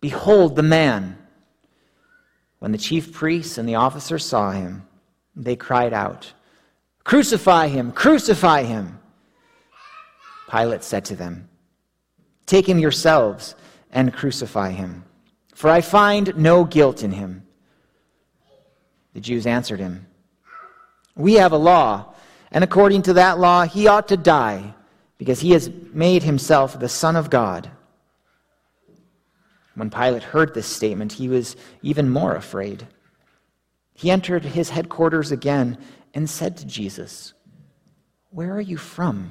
Behold 0.00 0.56
the 0.56 0.62
man. 0.64 1.16
When 2.58 2.72
the 2.72 2.78
chief 2.78 3.12
priests 3.12 3.58
and 3.58 3.68
the 3.68 3.76
officers 3.76 4.24
saw 4.24 4.50
him, 4.50 4.88
they 5.36 5.54
cried 5.54 5.92
out, 5.92 6.32
Crucify 7.04 7.68
him! 7.68 7.92
Crucify 7.92 8.64
him! 8.64 8.98
Pilate 10.50 10.82
said 10.82 11.04
to 11.04 11.14
them, 11.14 11.48
Take 12.46 12.68
him 12.68 12.80
yourselves 12.80 13.54
and 13.92 14.12
crucify 14.12 14.72
him, 14.72 15.04
for 15.54 15.70
I 15.70 15.80
find 15.80 16.36
no 16.36 16.64
guilt 16.64 17.04
in 17.04 17.12
him. 17.12 17.46
The 19.14 19.20
Jews 19.20 19.46
answered 19.46 19.78
him, 19.78 20.08
We 21.14 21.34
have 21.34 21.52
a 21.52 21.56
law, 21.56 22.11
and 22.52 22.62
according 22.62 23.02
to 23.02 23.14
that 23.14 23.38
law, 23.38 23.64
he 23.64 23.88
ought 23.88 24.08
to 24.08 24.16
die, 24.16 24.74
because 25.18 25.40
he 25.40 25.52
has 25.52 25.70
made 25.92 26.22
himself 26.22 26.78
the 26.78 26.88
Son 26.88 27.16
of 27.16 27.30
God. 27.30 27.70
When 29.74 29.88
Pilate 29.88 30.22
heard 30.22 30.52
this 30.52 30.66
statement, 30.66 31.14
he 31.14 31.28
was 31.28 31.56
even 31.80 32.10
more 32.10 32.36
afraid. 32.36 32.86
He 33.94 34.10
entered 34.10 34.44
his 34.44 34.68
headquarters 34.68 35.32
again 35.32 35.78
and 36.12 36.28
said 36.28 36.58
to 36.58 36.66
Jesus, 36.66 37.32
Where 38.30 38.52
are 38.52 38.60
you 38.60 38.76
from? 38.76 39.30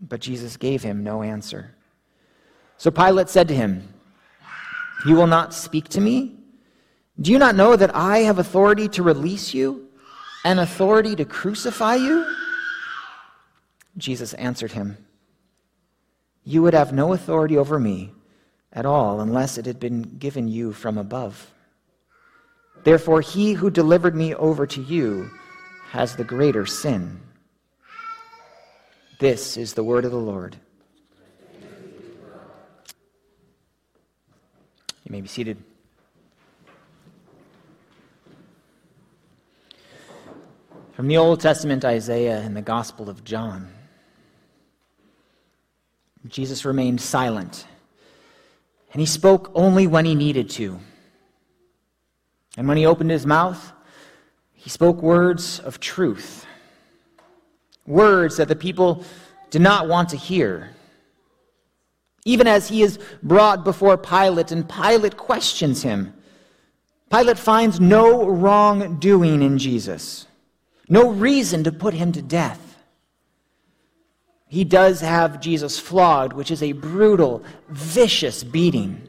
But 0.00 0.20
Jesus 0.20 0.56
gave 0.56 0.82
him 0.82 1.04
no 1.04 1.22
answer. 1.22 1.74
So 2.78 2.90
Pilate 2.90 3.28
said 3.28 3.46
to 3.48 3.54
him, 3.54 3.94
You 5.06 5.14
will 5.14 5.28
not 5.28 5.54
speak 5.54 5.88
to 5.90 6.00
me? 6.00 6.34
Do 7.20 7.30
you 7.30 7.38
not 7.38 7.54
know 7.54 7.76
that 7.76 7.94
I 7.94 8.18
have 8.18 8.38
authority 8.38 8.88
to 8.88 9.02
release 9.04 9.54
you 9.54 9.85
and 10.46 10.60
authority 10.60 11.16
to 11.16 11.24
crucify 11.24 11.96
you? 11.96 12.24
Jesus 13.98 14.32
answered 14.34 14.70
him, 14.70 14.96
You 16.44 16.62
would 16.62 16.72
have 16.72 16.92
no 16.92 17.12
authority 17.12 17.58
over 17.58 17.80
me 17.80 18.12
at 18.72 18.86
all 18.86 19.20
unless 19.20 19.58
it 19.58 19.66
had 19.66 19.80
been 19.80 20.02
given 20.02 20.46
you 20.46 20.72
from 20.72 20.98
above. 20.98 21.50
Therefore, 22.84 23.22
he 23.22 23.54
who 23.54 23.70
delivered 23.70 24.14
me 24.14 24.36
over 24.36 24.68
to 24.68 24.80
you 24.80 25.32
has 25.90 26.14
the 26.14 26.22
greater 26.22 26.64
sin. 26.64 27.20
This 29.18 29.56
is 29.56 29.74
the 29.74 29.82
word 29.82 30.04
of 30.04 30.12
the 30.12 30.16
Lord. 30.16 30.54
You 35.02 35.10
may 35.10 35.20
be 35.20 35.28
seated. 35.28 35.60
From 40.96 41.08
the 41.08 41.18
Old 41.18 41.40
Testament, 41.40 41.84
Isaiah, 41.84 42.38
and 42.38 42.56
the 42.56 42.62
Gospel 42.62 43.10
of 43.10 43.22
John, 43.22 43.68
Jesus 46.26 46.64
remained 46.64 47.02
silent, 47.02 47.66
and 48.94 49.00
he 49.00 49.04
spoke 49.04 49.50
only 49.54 49.86
when 49.86 50.06
he 50.06 50.14
needed 50.14 50.48
to. 50.52 50.80
And 52.56 52.66
when 52.66 52.78
he 52.78 52.86
opened 52.86 53.10
his 53.10 53.26
mouth, 53.26 53.74
he 54.54 54.70
spoke 54.70 55.02
words 55.02 55.60
of 55.60 55.80
truth 55.80 56.46
words 57.86 58.38
that 58.38 58.48
the 58.48 58.56
people 58.56 59.04
did 59.50 59.60
not 59.60 59.88
want 59.88 60.08
to 60.08 60.16
hear. 60.16 60.70
Even 62.24 62.46
as 62.46 62.68
he 62.68 62.82
is 62.82 62.98
brought 63.22 63.64
before 63.64 63.98
Pilate 63.98 64.50
and 64.50 64.66
Pilate 64.66 65.18
questions 65.18 65.82
him, 65.82 66.14
Pilate 67.12 67.38
finds 67.38 67.80
no 67.80 68.26
wrongdoing 68.26 69.42
in 69.42 69.58
Jesus, 69.58 70.25
no 70.88 71.10
reason 71.10 71.64
to 71.64 71.72
put 71.72 71.94
him 71.94 72.12
to 72.12 72.22
death. 72.22 72.62
He 74.48 74.64
does 74.64 75.00
have 75.00 75.40
Jesus 75.40 75.78
flogged, 75.78 76.32
which 76.32 76.50
is 76.50 76.62
a 76.62 76.72
brutal, 76.72 77.42
vicious 77.68 78.44
beating. 78.44 79.08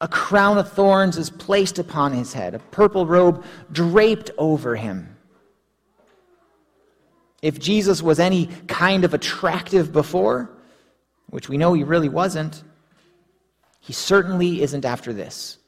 A 0.00 0.08
crown 0.08 0.58
of 0.58 0.72
thorns 0.72 1.18
is 1.18 1.28
placed 1.28 1.78
upon 1.78 2.12
his 2.12 2.32
head, 2.32 2.54
a 2.54 2.58
purple 2.58 3.04
robe 3.04 3.44
draped 3.70 4.30
over 4.38 4.76
him. 4.76 5.16
If 7.42 7.58
Jesus 7.58 8.02
was 8.02 8.18
any 8.18 8.46
kind 8.66 9.04
of 9.04 9.14
attractive 9.14 9.92
before, 9.92 10.50
which 11.30 11.48
we 11.48 11.58
know 11.58 11.74
he 11.74 11.84
really 11.84 12.08
wasn't, 12.08 12.62
he 13.80 13.92
certainly 13.92 14.62
isn't 14.62 14.84
after 14.84 15.12
this. 15.12 15.58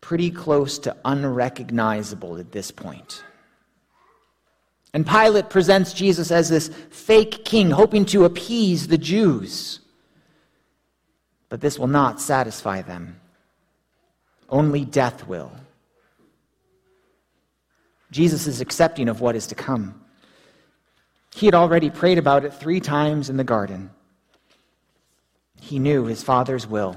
Pretty 0.00 0.30
close 0.30 0.78
to 0.80 0.96
unrecognizable 1.04 2.38
at 2.38 2.52
this 2.52 2.70
point. 2.70 3.22
And 4.92 5.06
Pilate 5.06 5.50
presents 5.50 5.92
Jesus 5.92 6.30
as 6.30 6.48
this 6.48 6.68
fake 6.90 7.44
king, 7.44 7.70
hoping 7.70 8.04
to 8.06 8.24
appease 8.24 8.88
the 8.88 8.98
Jews. 8.98 9.80
But 11.48 11.60
this 11.60 11.78
will 11.78 11.86
not 11.86 12.20
satisfy 12.20 12.82
them. 12.82 13.20
Only 14.48 14.84
death 14.84 15.26
will. 15.28 15.52
Jesus 18.10 18.46
is 18.46 18.60
accepting 18.60 19.08
of 19.08 19.20
what 19.20 19.36
is 19.36 19.46
to 19.48 19.54
come. 19.54 20.00
He 21.32 21.46
had 21.46 21.54
already 21.54 21.90
prayed 21.90 22.18
about 22.18 22.44
it 22.44 22.52
three 22.52 22.80
times 22.80 23.30
in 23.30 23.36
the 23.36 23.44
garden. 23.44 23.90
He 25.60 25.78
knew 25.78 26.06
his 26.06 26.22
Father's 26.22 26.66
will. 26.66 26.96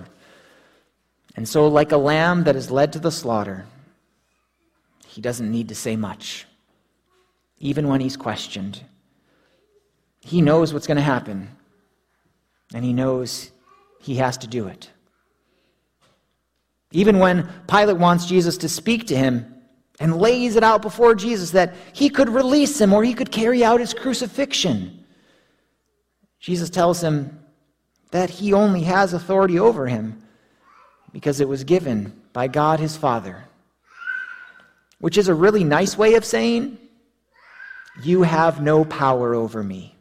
And 1.36 1.47
so, 1.47 1.67
like 1.67 1.91
a 1.91 1.97
lamb 1.97 2.43
that 2.45 2.56
is 2.56 2.71
led 2.71 2.93
to 2.93 2.99
the 2.99 3.12
slaughter, 3.12 3.65
he 5.08 5.21
doesn't 5.21 5.51
need 5.51 5.69
to 5.69 5.75
say 5.75 5.95
much, 5.95 6.45
even 7.63 7.88
when 7.88 8.02
he's 8.02 8.17
questioned. 8.17 8.82
He 10.19 10.41
knows 10.41 10.73
what's 10.73 10.86
going 10.86 10.97
to 10.97 11.02
happen, 11.02 11.47
and 12.73 12.84
he 12.84 12.91
knows 12.91 13.52
he 14.02 14.17
has 14.17 14.38
to 14.39 14.47
do 14.47 14.67
it. 14.67 14.89
Even 16.91 17.19
when 17.19 17.47
Pilate 17.67 17.97
wants 17.97 18.26
Jesus 18.26 18.58
to 18.58 18.69
speak 18.69 19.08
to 19.08 19.15
him, 19.15 19.49
and 19.99 20.17
lays 20.17 20.56
it 20.56 20.63
out 20.63 20.82
before 20.82 21.13
Jesus 21.15 21.52
that 21.52 21.76
he 21.93 22.10
could 22.10 22.28
release 22.28 22.82
him 22.82 22.93
or 22.93 23.04
he 23.04 23.13
could 23.13 23.32
carry 23.32 23.63
out 23.63 23.80
his 23.80 23.93
crucifixion. 23.93 25.06
Jesus 26.39 26.69
tells 26.71 27.02
him 27.02 27.39
that 28.10 28.30
he 28.30 28.54
only 28.54 28.82
has 28.82 29.13
authority 29.13 29.60
over 29.60 29.86
him 29.86 30.21
because 31.12 31.39
it 31.39 31.47
was 31.47 31.63
given 31.63 32.19
by 32.34 32.47
God 32.47 32.80
his 32.80 32.97
Father, 32.97 33.43
which 34.99 35.17
is 35.17 35.28
a 35.28 35.34
really 35.34 35.63
nice 35.63 35.95
way 35.95 36.15
of 36.15 36.26
saying, 36.26 36.80
You 38.01 38.23
have 38.23 38.62
no 38.62 38.86
power 38.86 39.36
over 39.36 39.63
me. 39.63 39.95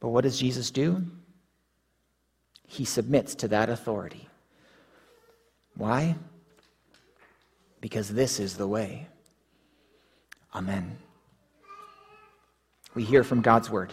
But 0.00 0.08
what 0.08 0.22
does 0.22 0.38
Jesus 0.38 0.70
do? 0.70 1.04
He 2.66 2.84
submits 2.84 3.34
to 3.36 3.48
that 3.48 3.68
authority. 3.68 4.28
Why? 5.76 6.16
because 7.82 8.08
this 8.08 8.40
is 8.40 8.56
the 8.56 8.66
way. 8.66 9.08
Amen. 10.54 10.96
We 12.94 13.02
hear 13.02 13.24
from 13.24 13.42
God's 13.42 13.68
word. 13.68 13.92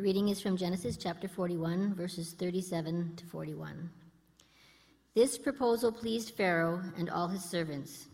The 0.00 0.04
reading 0.04 0.30
is 0.30 0.40
from 0.40 0.56
Genesis 0.56 0.96
chapter 0.96 1.28
41, 1.28 1.94
verses 1.94 2.32
37 2.32 3.16
to 3.16 3.26
41. 3.26 3.90
This 5.14 5.36
proposal 5.36 5.92
pleased 5.92 6.34
Pharaoh 6.34 6.82
and 6.96 7.10
all 7.10 7.28
his 7.28 7.44
servants. 7.44 8.06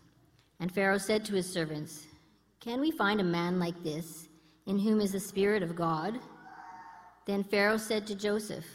And 0.59 0.69
Pharaoh 0.69 0.97
said 0.97 1.23
to 1.23 1.35
his 1.35 1.49
servants, 1.49 2.07
Can 2.59 2.81
we 2.81 2.91
find 2.91 3.21
a 3.21 3.23
man 3.23 3.57
like 3.57 3.83
this, 3.85 4.27
in 4.65 4.77
whom 4.77 4.99
is 4.99 5.13
the 5.13 5.19
Spirit 5.21 5.63
of 5.63 5.77
God? 5.77 6.19
Then 7.25 7.41
Pharaoh 7.41 7.77
said 7.77 8.05
to 8.07 8.15
Joseph, 8.15 8.65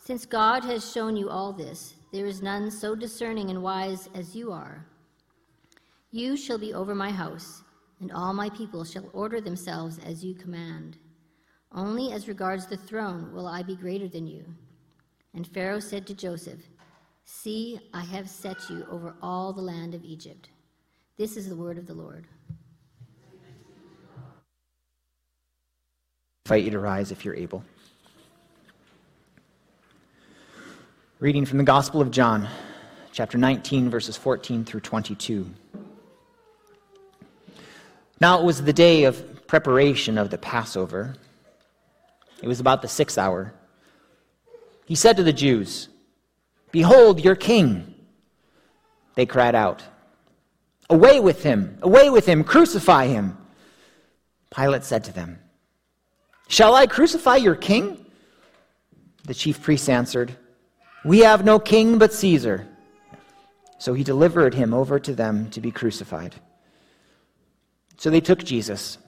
Since 0.00 0.26
God 0.26 0.64
has 0.64 0.90
shown 0.90 1.16
you 1.16 1.30
all 1.30 1.52
this, 1.52 1.94
there 2.12 2.26
is 2.26 2.42
none 2.42 2.68
so 2.68 2.96
discerning 2.96 3.50
and 3.50 3.62
wise 3.62 4.08
as 4.12 4.34
you 4.34 4.50
are. 4.50 4.84
You 6.10 6.36
shall 6.36 6.58
be 6.58 6.74
over 6.74 6.96
my 6.96 7.12
house, 7.12 7.62
and 8.00 8.10
all 8.10 8.32
my 8.32 8.50
people 8.50 8.82
shall 8.84 9.08
order 9.12 9.40
themselves 9.40 10.00
as 10.04 10.24
you 10.24 10.34
command. 10.34 10.98
Only 11.74 12.12
as 12.12 12.28
regards 12.28 12.66
the 12.66 12.76
throne 12.76 13.32
will 13.32 13.48
I 13.48 13.62
be 13.62 13.74
greater 13.74 14.06
than 14.06 14.26
you. 14.26 14.44
And 15.34 15.46
Pharaoh 15.46 15.80
said 15.80 16.06
to 16.06 16.14
Joseph, 16.14 16.60
See, 17.24 17.80
I 17.92 18.02
have 18.02 18.30
set 18.30 18.70
you 18.70 18.86
over 18.90 19.14
all 19.20 19.52
the 19.52 19.60
land 19.60 19.94
of 19.94 20.04
Egypt. 20.04 20.50
This 21.16 21.36
is 21.36 21.48
the 21.48 21.56
word 21.56 21.78
of 21.78 21.86
the 21.86 21.94
Lord. 21.94 22.26
Invite 26.46 26.64
you 26.64 26.70
to 26.70 26.78
rise 26.78 27.10
if 27.10 27.24
you're 27.24 27.34
able. 27.34 27.64
Reading 31.18 31.46
from 31.46 31.58
the 31.58 31.64
Gospel 31.64 32.02
of 32.02 32.10
John, 32.10 32.46
chapter 33.12 33.38
19, 33.38 33.88
verses 33.88 34.16
14 34.16 34.64
through 34.64 34.80
22. 34.80 35.50
Now 38.20 38.38
it 38.38 38.44
was 38.44 38.62
the 38.62 38.72
day 38.72 39.04
of 39.04 39.46
preparation 39.46 40.18
of 40.18 40.30
the 40.30 40.38
Passover. 40.38 41.14
It 42.42 42.48
was 42.48 42.60
about 42.60 42.82
the 42.82 42.88
sixth 42.88 43.18
hour. 43.18 43.54
He 44.86 44.94
said 44.94 45.16
to 45.16 45.22
the 45.22 45.32
Jews, 45.32 45.88
Behold 46.70 47.24
your 47.24 47.36
king. 47.36 47.94
They 49.14 49.26
cried 49.26 49.54
out, 49.54 49.82
Away 50.90 51.20
with 51.20 51.42
him! 51.42 51.78
Away 51.82 52.10
with 52.10 52.26
him! 52.26 52.44
Crucify 52.44 53.06
him! 53.06 53.38
Pilate 54.54 54.84
said 54.84 55.04
to 55.04 55.12
them, 55.12 55.38
Shall 56.48 56.74
I 56.74 56.86
crucify 56.86 57.36
your 57.36 57.54
king? 57.54 58.04
The 59.24 59.34
chief 59.34 59.62
priests 59.62 59.88
answered, 59.88 60.36
We 61.04 61.20
have 61.20 61.44
no 61.44 61.58
king 61.58 61.98
but 61.98 62.12
Caesar. 62.12 62.66
So 63.78 63.94
he 63.94 64.04
delivered 64.04 64.54
him 64.54 64.74
over 64.74 64.98
to 65.00 65.14
them 65.14 65.50
to 65.50 65.60
be 65.60 65.70
crucified. 65.70 66.34
So 67.96 68.10
they 68.10 68.20
took 68.20 68.44
Jesus, 68.44 68.98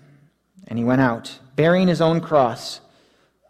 and 0.67 0.79
he 0.79 0.85
went 0.85 1.01
out, 1.01 1.39
bearing 1.55 1.89
his 1.89 2.01
own 2.01 2.21
cross, 2.21 2.81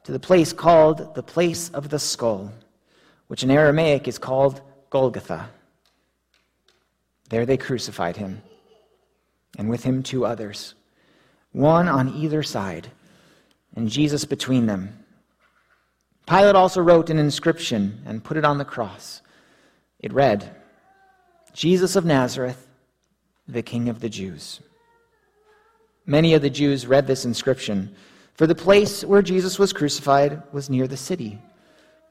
to 0.07 0.13
the 0.13 0.21
place 0.21 0.53
called 0.53 1.17
the 1.17 1.23
place 1.23 1.69
of 1.71 1.89
the 1.89 1.99
skull, 1.99 2.53
which 3.27 3.43
in 3.43 3.51
Aramaic 3.51 4.07
is 4.07 4.19
called 4.19 4.61
Golgotha. 4.89 5.51
There 7.29 7.45
they 7.45 7.57
crucified 7.57 8.17
him, 8.17 8.41
and 9.59 9.69
with 9.69 9.83
him 9.83 10.05
two 10.05 10.25
others, 10.25 10.77
one 11.51 11.89
on 11.89 12.15
either 12.15 12.45
side, 12.45 12.87
and 13.75 13.91
Jesus 13.91 14.25
between 14.25 14.67
them. 14.67 14.97
Pilate 16.29 16.55
also 16.55 16.81
wrote 16.81 17.11
an 17.11 17.19
inscription 17.19 18.01
and 18.07 18.23
put 18.23 18.37
it 18.37 18.45
on 18.45 18.59
the 18.59 18.65
cross. 18.65 19.23
It 19.99 20.13
read, 20.13 20.55
Jesus 21.53 21.97
of 21.97 22.05
Nazareth, 22.05 22.69
the 23.49 23.63
King 23.63 23.89
of 23.89 23.99
the 23.99 24.09
Jews. 24.09 24.61
Many 26.07 26.35
of 26.35 26.43
the 26.43 26.51
Jews 26.51 26.87
read 26.87 27.09
this 27.09 27.25
inscription, 27.25 27.97
for 28.37 28.47
the 28.47 28.55
place 28.55 29.05
where 29.05 29.23
Jesus 29.23 29.59
was 29.59 29.73
crucified 29.73 30.43
was 30.53 30.69
near 30.69 30.87
the 30.87 30.97
city, 30.97 31.41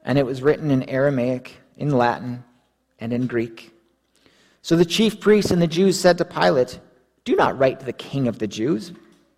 and 0.04 0.18
it 0.18 0.26
was 0.26 0.42
written 0.42 0.70
in 0.70 0.88
Aramaic, 0.88 1.56
in 1.76 1.96
Latin, 1.96 2.44
and 2.98 3.12
in 3.12 3.26
Greek. 3.26 3.72
So 4.62 4.74
the 4.76 4.84
chief 4.84 5.20
priests 5.20 5.52
and 5.52 5.62
the 5.62 5.68
Jews 5.68 5.98
said 5.98 6.18
to 6.18 6.24
Pilate, 6.24 6.80
Do 7.24 7.36
not 7.36 7.58
write 7.58 7.80
the 7.80 7.92
king 7.92 8.26
of 8.26 8.38
the 8.38 8.48
Jews, 8.48 8.92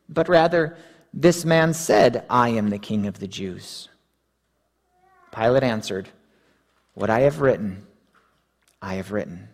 but 0.08 0.28
rather, 0.28 0.76
This 1.12 1.44
man 1.44 1.74
said, 1.74 2.24
I 2.28 2.50
am 2.50 2.70
the 2.70 2.78
king 2.78 3.06
of 3.06 3.18
the 3.18 3.26
Jews. 3.26 3.88
Pilate 5.34 5.62
answered, 5.62 6.08
What 6.94 7.10
I 7.10 7.20
have 7.20 7.40
written, 7.40 7.86
I 8.80 8.94
have 8.94 9.12
written. 9.12 9.48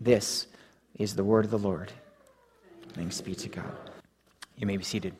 This 0.00 0.46
is 0.98 1.14
the 1.14 1.24
word 1.24 1.44
of 1.44 1.50
the 1.50 1.58
Lord. 1.58 1.92
Thanks 2.94 3.20
be 3.20 3.34
to 3.34 3.48
God. 3.48 3.76
You 4.56 4.66
may 4.66 4.76
be 4.76 4.84
seated. 4.84 5.14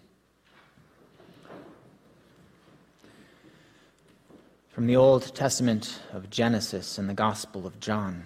From 4.74 4.88
the 4.88 4.96
Old 4.96 5.32
Testament 5.36 6.00
of 6.12 6.30
Genesis 6.30 6.98
and 6.98 7.08
the 7.08 7.14
Gospel 7.14 7.64
of 7.64 7.78
John. 7.78 8.24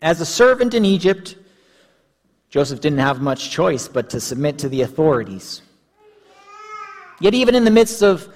As 0.00 0.22
a 0.22 0.24
servant 0.24 0.72
in 0.72 0.86
Egypt, 0.86 1.36
Joseph 2.48 2.80
didn't 2.80 3.00
have 3.00 3.20
much 3.20 3.50
choice 3.50 3.86
but 3.86 4.08
to 4.08 4.18
submit 4.18 4.56
to 4.60 4.70
the 4.70 4.80
authorities. 4.80 5.60
Yet, 7.20 7.34
even 7.34 7.54
in 7.54 7.66
the 7.66 7.70
midst 7.70 8.02
of 8.02 8.34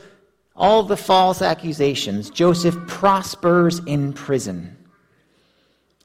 all 0.55 0.83
the 0.83 0.95
false 0.95 1.41
accusations, 1.41 2.29
Joseph 2.29 2.77
prospers 2.87 3.79
in 3.87 4.13
prison. 4.13 4.77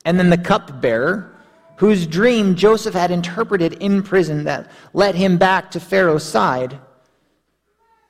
And 0.05 0.17
then 0.17 0.29
the 0.29 0.37
cupbearer, 0.37 1.35
whose 1.75 2.07
dream 2.07 2.55
Joseph 2.55 2.93
had 2.93 3.11
interpreted 3.11 3.73
in 3.73 4.01
prison 4.01 4.45
that 4.45 4.71
led 4.93 5.15
him 5.15 5.37
back 5.37 5.69
to 5.71 5.81
Pharaoh's 5.81 6.23
side, 6.23 6.79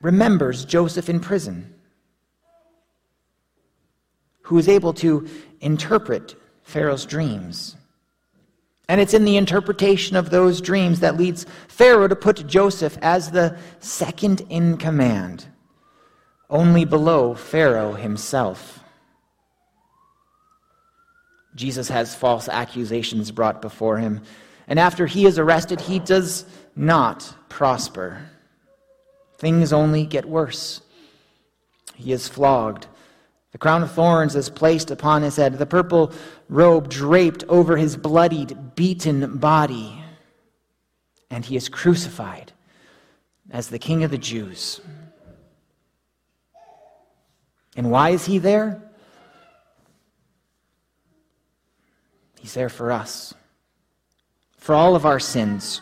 remembers 0.02 0.65
Joseph 0.65 1.10
in 1.10 1.19
prison, 1.19 1.73
who 4.50 4.58
is 4.58 4.68
able 4.68 4.94
to 4.94 5.28
interpret 5.62 6.34
Pharaoh's 6.64 7.06
dreams. 7.06 7.78
And 8.88 9.00
it's 9.00 9.14
in 9.14 9.24
the 9.24 9.38
interpretation 9.38 10.18
of 10.18 10.32
those 10.32 10.60
dreams 10.60 11.02
that 11.02 11.18
leads 11.18 11.46
Pharaoh 11.68 12.08
to 12.08 12.16
put 12.16 12.48
Joseph 12.48 12.98
as 13.04 13.30
the 13.30 13.56
second 13.80 14.42
in 14.50 14.78
command, 14.78 15.46
only 16.50 16.84
below 16.84 17.36
Pharaoh 17.36 17.94
himself. 17.94 18.80
Jesus 21.54 21.88
has 21.90 22.16
false 22.16 22.50
accusations 22.50 23.30
brought 23.30 23.62
before 23.62 24.00
him, 24.00 24.24
and 24.68 24.80
after 24.80 25.06
he 25.06 25.28
is 25.28 25.38
arrested, 25.38 25.80
he 25.80 26.00
does 26.00 26.44
not 26.76 27.36
prosper. 27.50 28.28
Things 29.38 29.72
only 29.72 30.08
get 30.08 30.26
worse. 30.26 30.82
He 31.94 32.12
is 32.12 32.28
flogged 32.28 32.88
the 33.52 33.58
crown 33.58 33.82
of 33.82 33.92
thorns 33.92 34.36
is 34.36 34.50
placed 34.50 34.92
upon 34.92 35.24
his 35.24 35.36
head, 35.36 35.58
the 35.58 35.66
purple 35.66 36.12
robe 36.50 36.90
draped 36.90 37.44
over 37.50 37.78
his 37.78 37.98
bloodied, 37.98 38.76
beaten 38.76 39.38
body. 39.38 40.04
And 41.32 41.44
he 41.44 41.56
is 41.56 41.70
crucified 41.70 42.52
as 43.50 43.70
the 43.70 43.80
king 43.80 44.04
of 44.04 44.12
the 44.12 44.18
Jews. 44.18 44.82
And 47.76 47.90
why 47.90 48.10
is 48.12 48.26
he 48.26 48.38
there? 48.38 48.82
He's 52.40 52.54
there 52.54 52.70
for 52.70 52.92
us, 52.92 53.34
for 54.58 54.74
all 54.74 54.96
of 54.96 55.06
our 55.06 55.20
sins, 55.20 55.82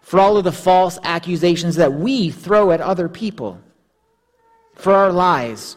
for 0.00 0.18
all 0.18 0.36
of 0.36 0.44
the 0.44 0.52
false 0.52 0.98
accusations 1.02 1.76
that 1.76 1.92
we 1.92 2.30
throw 2.30 2.70
at 2.70 2.80
other 2.80 3.08
people, 3.08 3.60
for 4.74 4.92
our 4.92 5.12
lies 5.12 5.76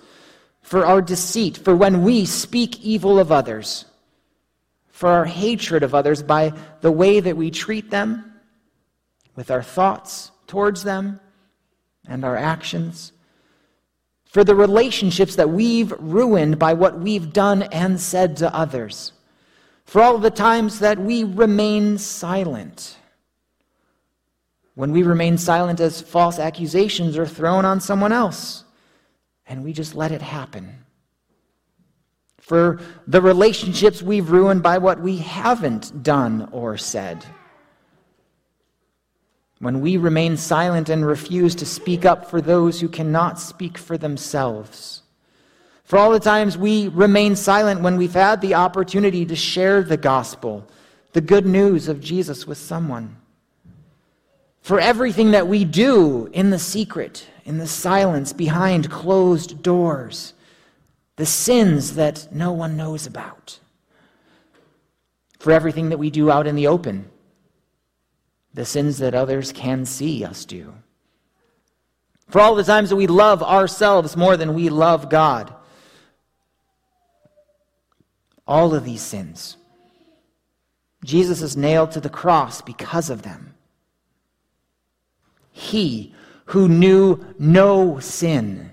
for 0.63 0.86
our 0.86 1.02
deceit, 1.02 1.58
for 1.58 1.76
when 1.76 2.04
we 2.04 2.26
speak 2.26 2.82
evil 2.82 3.19
of 3.19 3.32
others, 3.32 3.86
for 4.88 5.10
our 5.10 5.26
hatred 5.26 5.84
of 5.84 5.93
others 5.93 6.23
by 6.23 6.54
the 6.82 6.91
way 6.91 7.19
that 7.19 7.38
we 7.38 7.52
treat 7.52 7.91
them, 7.91 8.34
with 9.36 9.52
our 9.52 9.62
thoughts 9.62 10.32
towards 10.47 10.84
them 10.84 11.19
and 12.08 12.23
our 12.23 12.38
actions, 12.38 13.12
for 14.26 14.43
the 14.43 14.56
relationships 14.56 15.36
that 15.36 15.49
we've 15.49 15.93
ruined 15.99 16.58
by 16.58 16.73
what 16.73 16.97
we've 16.97 17.34
done 17.34 17.63
and 17.63 17.99
said 17.99 18.38
to 18.38 18.56
others, 18.56 19.12
for 19.86 20.02
all 20.02 20.17
the 20.17 20.32
times 20.32 20.80
that 20.80 20.97
we 20.97 21.26
remain 21.26 21.97
silent. 21.97 22.97
When 24.76 24.91
we 24.91 25.04
remain 25.04 25.38
silent 25.38 25.82
as 25.82 26.02
false 26.02 26.39
accusations 26.39 27.17
are 27.17 27.28
thrown 27.28 27.65
on 27.65 27.82
someone 27.82 28.13
else 28.13 28.62
and 29.47 29.63
we 29.63 29.73
just 29.73 29.95
let 29.95 30.12
it 30.12 30.21
happen. 30.21 30.84
For 32.39 32.82
the 33.08 33.21
relationships 33.21 34.01
we've 34.01 34.29
ruined 34.29 34.63
by 34.63 34.77
what 34.77 34.99
we 34.99 35.17
haven't 35.17 36.03
done 36.03 36.49
or 36.51 36.77
said. 36.77 37.25
When 39.60 39.79
we 39.79 39.95
remain 39.95 40.36
silent 40.36 40.89
and 40.89 41.06
refuse 41.06 41.56
to 41.56 41.65
speak 41.65 42.03
up 42.03 42.29
for 42.29 42.41
those 42.41 42.82
who 42.82 42.89
cannot 42.89 43.39
speak 43.39 43.77
for 43.77 43.97
themselves. 43.97 45.03
For 45.86 45.97
all 45.97 46.12
the 46.12 46.19
times 46.19 46.58
we 46.58 46.89
remain 46.89 47.36
silent 47.36 47.82
when 47.82 47.97
we've 47.97 48.13
had 48.13 48.41
the 48.41 48.56
opportunity 48.56 49.25
to 49.25 49.36
share 49.36 49.82
the 49.82 49.97
gospel, 49.97 50.67
the 51.13 51.21
good 51.21 51.45
news 51.45 51.88
of 51.88 52.01
Jesus 52.01 52.45
with 52.45 52.58
someone. 52.58 53.17
For 54.63 54.80
everything 54.80 55.32
that 55.32 55.47
we 55.47 55.65
do 55.65 56.30
in 56.34 56.49
the 56.49 56.58
secret 56.58 57.28
in 57.45 57.58
the 57.58 57.67
silence 57.67 58.32
behind 58.32 58.89
closed 58.89 59.62
doors, 59.62 60.34
the 61.17 61.26
sins 61.26 61.95
that 61.95 62.30
no 62.32 62.52
one 62.54 62.78
knows 62.78 63.06
about. 63.06 63.60
for 65.43 65.52
everything 65.52 65.89
that 65.89 65.99
we 65.99 66.10
do 66.10 66.32
out 66.32 66.47
in 66.47 66.56
the 66.56 66.67
open, 66.67 67.10
the 68.54 68.63
sins 68.63 68.99
that 68.99 69.13
others 69.13 69.52
can 69.52 69.84
see 69.86 70.23
us 70.23 70.45
do, 70.45 70.73
for 72.30 72.39
all 72.39 72.56
the 72.56 72.63
times 72.63 72.89
that 72.89 72.95
we 72.95 73.08
love 73.08 73.43
ourselves 73.43 74.15
more 74.15 74.38
than 74.38 74.54
we 74.54 74.69
love 74.69 75.10
God. 75.10 75.54
All 78.47 78.73
of 78.73 78.86
these 78.86 79.02
sins. 79.02 79.58
Jesus 81.04 81.41
is 81.41 81.58
nailed 81.58 81.91
to 81.91 81.99
the 81.99 82.10
cross 82.10 82.62
because 82.62 83.10
of 83.10 83.23
them. 83.23 83.52
He 85.53 86.13
who 86.45 86.67
knew 86.67 87.23
no 87.39 87.99
sin 87.99 88.71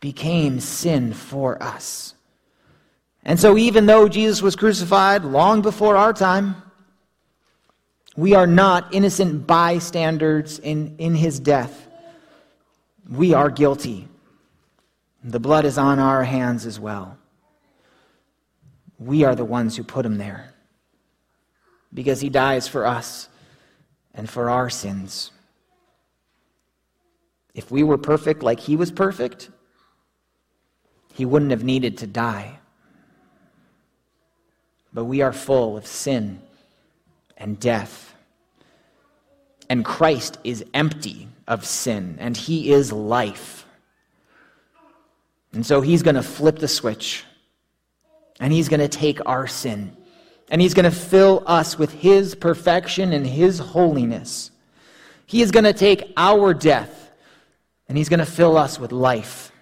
became 0.00 0.58
sin 0.58 1.12
for 1.12 1.62
us. 1.62 2.14
And 3.22 3.38
so, 3.38 3.56
even 3.56 3.86
though 3.86 4.08
Jesus 4.08 4.42
was 4.42 4.56
crucified 4.56 5.24
long 5.24 5.62
before 5.62 5.96
our 5.96 6.12
time, 6.12 6.56
we 8.16 8.34
are 8.34 8.46
not 8.46 8.94
innocent 8.94 9.46
bystanders 9.46 10.58
in, 10.58 10.96
in 10.98 11.14
his 11.14 11.38
death. 11.38 11.86
We 13.08 13.34
are 13.34 13.50
guilty. 13.50 14.08
The 15.22 15.40
blood 15.40 15.64
is 15.64 15.78
on 15.78 15.98
our 15.98 16.24
hands 16.24 16.66
as 16.66 16.80
well. 16.80 17.16
We 18.98 19.24
are 19.24 19.34
the 19.34 19.44
ones 19.44 19.76
who 19.76 19.84
put 19.84 20.06
him 20.06 20.18
there 20.18 20.54
because 21.92 22.20
he 22.20 22.28
dies 22.28 22.68
for 22.68 22.86
us 22.86 23.28
and 24.14 24.28
for 24.28 24.50
our 24.50 24.70
sins. 24.70 25.30
If 27.54 27.70
we 27.70 27.82
were 27.82 27.98
perfect 27.98 28.42
like 28.42 28.60
he 28.60 28.76
was 28.76 28.90
perfect, 28.90 29.50
he 31.12 31.24
wouldn't 31.24 31.52
have 31.52 31.64
needed 31.64 31.98
to 31.98 32.06
die. 32.06 32.58
But 34.92 35.04
we 35.04 35.22
are 35.22 35.32
full 35.32 35.76
of 35.76 35.86
sin 35.86 36.40
and 37.36 37.58
death. 37.58 38.14
And 39.70 39.84
Christ 39.84 40.38
is 40.44 40.64
empty 40.74 41.28
of 41.46 41.64
sin, 41.64 42.16
and 42.20 42.36
he 42.36 42.72
is 42.72 42.92
life. 42.92 43.66
And 45.52 45.64
so 45.64 45.80
he's 45.80 46.02
going 46.02 46.16
to 46.16 46.22
flip 46.22 46.58
the 46.58 46.68
switch, 46.68 47.24
and 48.40 48.52
he's 48.52 48.68
going 48.68 48.80
to 48.80 48.88
take 48.88 49.20
our 49.26 49.46
sin, 49.46 49.96
and 50.50 50.60
he's 50.60 50.74
going 50.74 50.84
to 50.84 50.90
fill 50.90 51.44
us 51.46 51.78
with 51.78 51.92
his 51.92 52.34
perfection 52.34 53.12
and 53.12 53.26
his 53.26 53.58
holiness. 53.58 54.50
He 55.26 55.42
is 55.42 55.50
going 55.50 55.64
to 55.64 55.72
take 55.72 56.12
our 56.16 56.52
death, 56.52 57.03
and 57.88 57.98
he's 57.98 58.08
going 58.08 58.20
to 58.20 58.26
fill 58.26 58.56
us 58.56 58.78
with 58.78 58.92
life. 58.92 59.52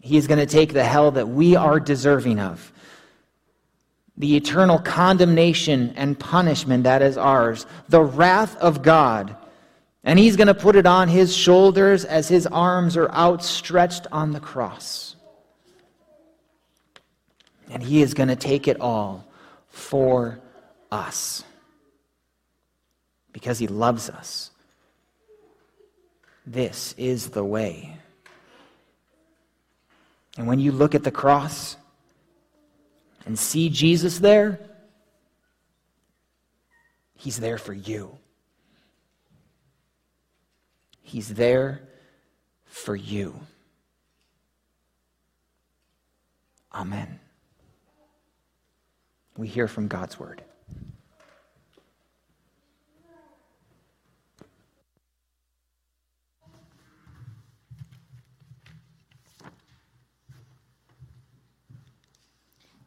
He 0.00 0.16
is 0.16 0.26
going 0.26 0.40
to 0.40 0.46
take 0.46 0.72
the 0.72 0.84
hell 0.84 1.12
that 1.12 1.28
we 1.28 1.54
are 1.54 1.78
deserving 1.78 2.40
of 2.40 2.72
the 4.16 4.36
eternal 4.36 4.78
condemnation 4.78 5.92
and 5.96 6.16
punishment 6.16 6.84
that 6.84 7.02
is 7.02 7.16
ours, 7.16 7.66
the 7.88 8.00
wrath 8.00 8.56
of 8.58 8.80
God. 8.80 9.36
And 10.04 10.16
he's 10.16 10.36
going 10.36 10.46
to 10.46 10.54
put 10.54 10.76
it 10.76 10.86
on 10.86 11.08
his 11.08 11.34
shoulders 11.34 12.04
as 12.04 12.28
his 12.28 12.46
arms 12.46 12.96
are 12.96 13.10
outstretched 13.10 14.06
on 14.12 14.30
the 14.32 14.38
cross. 14.38 15.16
And 17.70 17.82
he 17.82 18.02
is 18.02 18.14
going 18.14 18.28
to 18.28 18.36
take 18.36 18.68
it 18.68 18.80
all 18.80 19.26
for 19.68 20.38
us 20.90 21.42
because 23.32 23.58
he 23.58 23.66
loves 23.66 24.08
us. 24.08 24.51
This 26.46 26.94
is 26.98 27.30
the 27.30 27.44
way. 27.44 27.96
And 30.36 30.46
when 30.46 30.58
you 30.58 30.72
look 30.72 30.94
at 30.94 31.04
the 31.04 31.10
cross, 31.10 31.76
and 33.26 33.38
see 33.38 33.68
Jesus 33.68 34.18
there, 34.18 34.58
He's 37.14 37.38
there 37.38 37.58
for 37.58 37.72
you. 37.72 38.18
He's 41.02 41.28
there 41.28 41.82
for 42.64 42.96
you. 42.96 43.38
Amen. 46.74 47.20
We 49.36 49.46
hear 49.46 49.68
from 49.68 49.86
God's 49.86 50.18
word. 50.18 50.42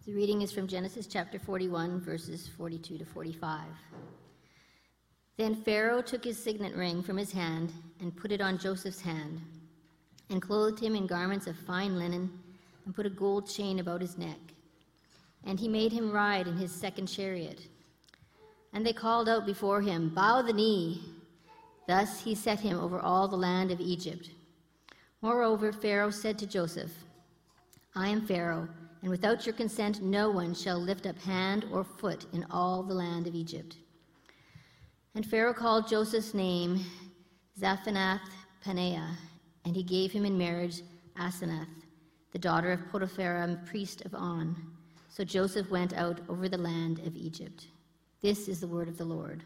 The 0.05 0.13
reading 0.13 0.43
is 0.43 0.51
from 0.51 0.67
Genesis 0.67 1.07
chapter 1.07 1.39
41, 1.39 1.99
verses 1.99 2.47
42 2.47 2.99
to 2.99 3.05
45. 3.05 3.63
Then 5.35 5.55
Pharaoh 5.55 6.03
took 6.03 6.23
his 6.23 6.37
signet 6.37 6.75
ring 6.75 7.01
from 7.01 7.17
his 7.17 7.31
hand 7.31 7.73
and 7.99 8.15
put 8.15 8.31
it 8.31 8.39
on 8.39 8.59
Joseph's 8.59 9.01
hand, 9.01 9.41
and 10.29 10.43
clothed 10.43 10.79
him 10.79 10.95
in 10.95 11.07
garments 11.07 11.47
of 11.47 11.57
fine 11.57 11.97
linen, 11.97 12.29
and 12.85 12.95
put 12.95 13.07
a 13.07 13.09
gold 13.09 13.49
chain 13.49 13.79
about 13.79 13.99
his 13.99 14.15
neck. 14.15 14.37
And 15.43 15.59
he 15.59 15.67
made 15.67 15.91
him 15.91 16.11
ride 16.11 16.47
in 16.47 16.55
his 16.55 16.71
second 16.71 17.07
chariot. 17.07 17.65
And 18.73 18.85
they 18.85 18.93
called 18.93 19.27
out 19.27 19.47
before 19.47 19.81
him, 19.81 20.09
Bow 20.09 20.43
the 20.43 20.53
knee. 20.53 21.01
Thus 21.87 22.21
he 22.21 22.35
set 22.35 22.59
him 22.59 22.79
over 22.79 22.99
all 22.99 23.27
the 23.27 23.37
land 23.37 23.71
of 23.71 23.81
Egypt. 23.81 24.29
Moreover, 25.23 25.71
Pharaoh 25.71 26.11
said 26.11 26.37
to 26.37 26.45
Joseph, 26.45 26.91
I 27.95 28.09
am 28.09 28.27
Pharaoh 28.27 28.69
and 29.05 29.11
without 29.11 29.45
your 29.45 29.53
consent 29.53 30.01
no 30.01 30.31
one 30.31 30.51
shall 30.55 30.79
lift 30.79 31.05
up 31.05 31.15
hand 31.19 31.63
or 31.71 31.83
foot 31.83 32.25
in 32.33 32.43
all 32.49 32.81
the 32.81 32.95
land 32.95 33.27
of 33.27 33.35
Egypt. 33.35 33.75
And 35.13 35.23
Pharaoh 35.23 35.53
called 35.53 35.87
Joseph's 35.87 36.33
name 36.33 36.83
Zaphenath 37.61 38.27
Paneah, 38.65 39.11
and 39.63 39.75
he 39.75 39.83
gave 39.83 40.11
him 40.11 40.25
in 40.25 40.35
marriage 40.35 40.81
Asenath, 41.19 41.67
the 42.31 42.39
daughter 42.39 42.71
of 42.71 42.89
Potiphar, 42.91 43.61
priest 43.67 44.01
of 44.05 44.15
On. 44.15 44.55
So 45.09 45.23
Joseph 45.23 45.69
went 45.69 45.93
out 45.93 46.21
over 46.27 46.49
the 46.49 46.57
land 46.57 46.97
of 47.05 47.15
Egypt. 47.15 47.67
This 48.23 48.47
is 48.47 48.59
the 48.59 48.67
word 48.67 48.87
of 48.87 48.97
the 48.97 49.05
Lord. 49.05 49.43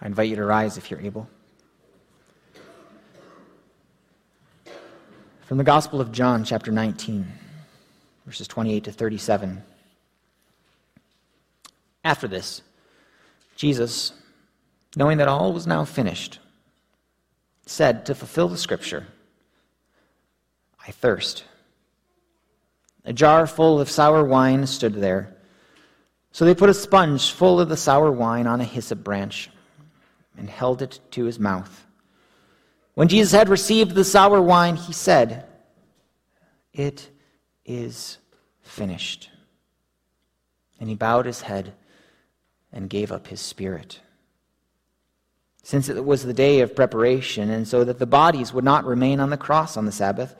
I 0.00 0.06
invite 0.06 0.28
you 0.28 0.34
to 0.34 0.44
rise 0.44 0.76
if 0.76 0.90
you're 0.90 1.00
able. 1.00 1.30
From 5.50 5.58
the 5.58 5.64
Gospel 5.64 6.00
of 6.00 6.12
John, 6.12 6.44
chapter 6.44 6.70
19, 6.70 7.26
verses 8.24 8.46
28 8.46 8.84
to 8.84 8.92
37. 8.92 9.60
After 12.04 12.28
this, 12.28 12.62
Jesus, 13.56 14.12
knowing 14.94 15.18
that 15.18 15.26
all 15.26 15.52
was 15.52 15.66
now 15.66 15.84
finished, 15.84 16.38
said 17.66 18.06
to 18.06 18.14
fulfill 18.14 18.46
the 18.46 18.56
scripture, 18.56 19.08
I 20.86 20.92
thirst. 20.92 21.42
A 23.04 23.12
jar 23.12 23.44
full 23.48 23.80
of 23.80 23.90
sour 23.90 24.22
wine 24.22 24.68
stood 24.68 24.94
there. 24.94 25.34
So 26.30 26.44
they 26.44 26.54
put 26.54 26.70
a 26.70 26.74
sponge 26.74 27.32
full 27.32 27.58
of 27.58 27.68
the 27.68 27.76
sour 27.76 28.12
wine 28.12 28.46
on 28.46 28.60
a 28.60 28.64
hyssop 28.64 29.02
branch 29.02 29.50
and 30.38 30.48
held 30.48 30.80
it 30.80 31.00
to 31.10 31.24
his 31.24 31.40
mouth. 31.40 31.86
When 33.00 33.08
Jesus 33.08 33.32
had 33.32 33.48
received 33.48 33.94
the 33.94 34.04
sour 34.04 34.42
wine, 34.42 34.76
he 34.76 34.92
said, 34.92 35.46
It 36.74 37.08
is 37.64 38.18
finished. 38.60 39.30
And 40.78 40.86
he 40.86 40.96
bowed 40.96 41.24
his 41.24 41.40
head 41.40 41.72
and 42.70 42.90
gave 42.90 43.10
up 43.10 43.28
his 43.28 43.40
spirit. 43.40 44.00
Since 45.62 45.88
it 45.88 46.04
was 46.04 46.26
the 46.26 46.34
day 46.34 46.60
of 46.60 46.76
preparation, 46.76 47.48
and 47.48 47.66
so 47.66 47.84
that 47.84 47.98
the 47.98 48.04
bodies 48.04 48.52
would 48.52 48.64
not 48.64 48.84
remain 48.84 49.18
on 49.18 49.30
the 49.30 49.38
cross 49.38 49.78
on 49.78 49.86
the 49.86 49.92
Sabbath, 49.92 50.36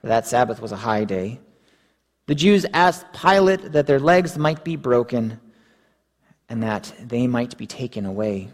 for 0.00 0.06
that 0.06 0.26
Sabbath 0.26 0.62
was 0.62 0.72
a 0.72 0.76
high 0.76 1.04
day, 1.04 1.38
the 2.24 2.34
Jews 2.34 2.64
asked 2.72 3.12
Pilate 3.12 3.72
that 3.72 3.86
their 3.86 4.00
legs 4.00 4.38
might 4.38 4.64
be 4.64 4.76
broken 4.76 5.38
and 6.48 6.62
that 6.62 6.94
they 6.98 7.26
might 7.26 7.58
be 7.58 7.66
taken 7.66 8.06
away. 8.06 8.48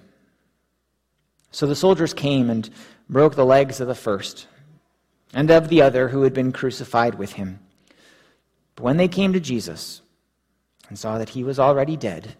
So 1.52 1.68
the 1.68 1.76
soldiers 1.76 2.12
came 2.12 2.50
and 2.50 2.68
broke 3.08 3.34
the 3.34 3.46
legs 3.46 3.80
of 3.80 3.88
the 3.88 3.94
first 3.94 4.46
and 5.32 5.50
of 5.50 5.68
the 5.68 5.82
other 5.82 6.08
who 6.08 6.22
had 6.22 6.32
been 6.32 6.52
crucified 6.52 7.14
with 7.14 7.32
him. 7.32 7.60
But 8.74 8.84
when 8.84 8.96
they 8.96 9.08
came 9.08 9.32
to 9.32 9.40
Jesus 9.40 10.02
and 10.88 10.98
saw 10.98 11.18
that 11.18 11.30
he 11.30 11.44
was 11.44 11.58
already 11.58 11.96
dead, 11.96 12.36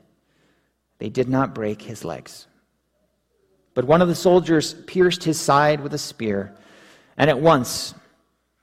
they 0.99 1.09
did 1.09 1.29
not 1.29 1.55
break 1.55 1.83
his 1.83 2.05
legs. 2.05 2.47
But 3.75 3.85
one 3.85 4.01
of 4.01 4.09
the 4.09 4.15
soldiers 4.15 4.75
pierced 4.87 5.25
his 5.25 5.39
side 5.39 5.81
with 5.81 5.93
a 5.93 5.99
spear, 5.99 6.57
and 7.17 7.29
at 7.29 7.41
once 7.41 7.95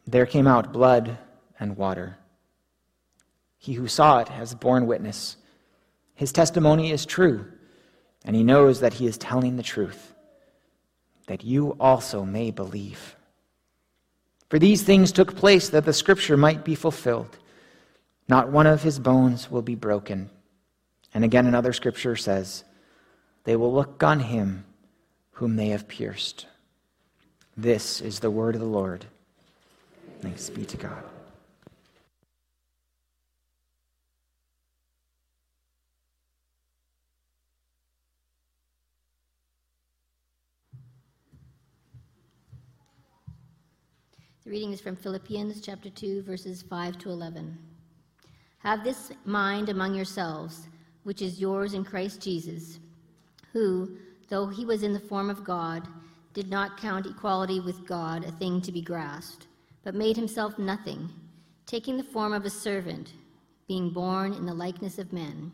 there 0.08 0.26
came 0.26 0.48
out 0.48 0.74
blood 0.74 1.18
and 1.60 1.78
water. 1.78 2.18
He 3.58 3.74
who 3.74 3.88
saw 3.88 4.20
it 4.20 4.30
has 4.30 4.56
borne 4.56 4.88
witness. 4.88 5.38
His 6.16 6.32
testimony 6.32 6.92
is 6.92 7.06
true, 7.06 7.46
and 8.26 8.36
he 8.36 8.44
knows 8.44 8.80
that 8.80 8.96
he 8.96 9.06
is 9.06 9.18
telling 9.18 9.56
the 9.56 9.64
truth 9.64 10.13
that 11.28 11.44
you 11.44 11.76
also 11.80 12.26
may 12.26 12.52
believe. 12.52 13.16
For 14.50 14.60
these 14.60 14.84
things 14.84 15.12
took 15.12 15.36
place 15.36 15.70
that 15.70 15.86
the 15.86 15.94
scripture 15.94 16.38
might 16.38 16.64
be 16.64 16.76
fulfilled. 16.76 17.38
Not 18.28 18.50
one 18.50 18.68
of 18.68 18.84
his 18.84 19.00
bones 19.00 19.50
will 19.50 19.62
be 19.62 19.76
broken. 19.76 20.30
And 21.14 21.24
again, 21.24 21.48
another 21.48 21.74
scripture 21.74 22.16
says, 22.16 22.64
They 23.44 23.56
will 23.56 23.74
look 23.74 24.04
on 24.04 24.20
him 24.20 24.66
whom 25.32 25.56
they 25.56 25.70
have 25.70 25.88
pierced. 25.88 26.48
This 27.58 28.02
is 28.02 28.20
the 28.20 28.32
word 28.32 28.56
of 28.56 28.62
the 28.62 28.68
Lord. 28.68 29.06
Thanks 30.22 30.50
be 30.50 30.66
to 30.66 30.78
God. 30.78 31.04
Reading 44.54 44.72
is 44.72 44.80
from 44.80 44.96
Philippians 44.96 45.62
chapter 45.62 45.90
2, 45.90 46.22
verses 46.22 46.62
5 46.62 47.00
to 47.00 47.10
11. 47.10 47.58
Have 48.60 48.84
this 48.84 49.12
mind 49.26 49.70
among 49.70 49.96
yourselves, 49.96 50.68
which 51.02 51.24
is 51.24 51.42
yours 51.42 51.74
in 51.74 51.84
Christ 51.84 52.22
Jesus, 52.22 52.78
who, 53.52 53.98
though 54.30 54.46
he 54.46 54.64
was 54.64 54.84
in 54.84 54.94
the 54.94 55.00
form 55.00 55.32
of 55.32 55.44
God, 55.44 55.88
did 56.34 56.52
not 56.52 56.78
count 56.78 57.08
equality 57.08 57.62
with 57.62 57.88
God 57.88 58.26
a 58.26 58.32
thing 58.32 58.62
to 58.62 58.72
be 58.72 58.84
grasped, 58.84 59.48
but 59.84 59.96
made 59.96 60.16
himself 60.16 60.60
nothing, 60.60 61.10
taking 61.66 61.98
the 61.98 62.04
form 62.04 62.32
of 62.32 62.46
a 62.46 62.50
servant, 62.52 63.14
being 63.68 63.90
born 63.90 64.34
in 64.34 64.46
the 64.46 64.54
likeness 64.54 65.00
of 65.00 65.12
men. 65.12 65.52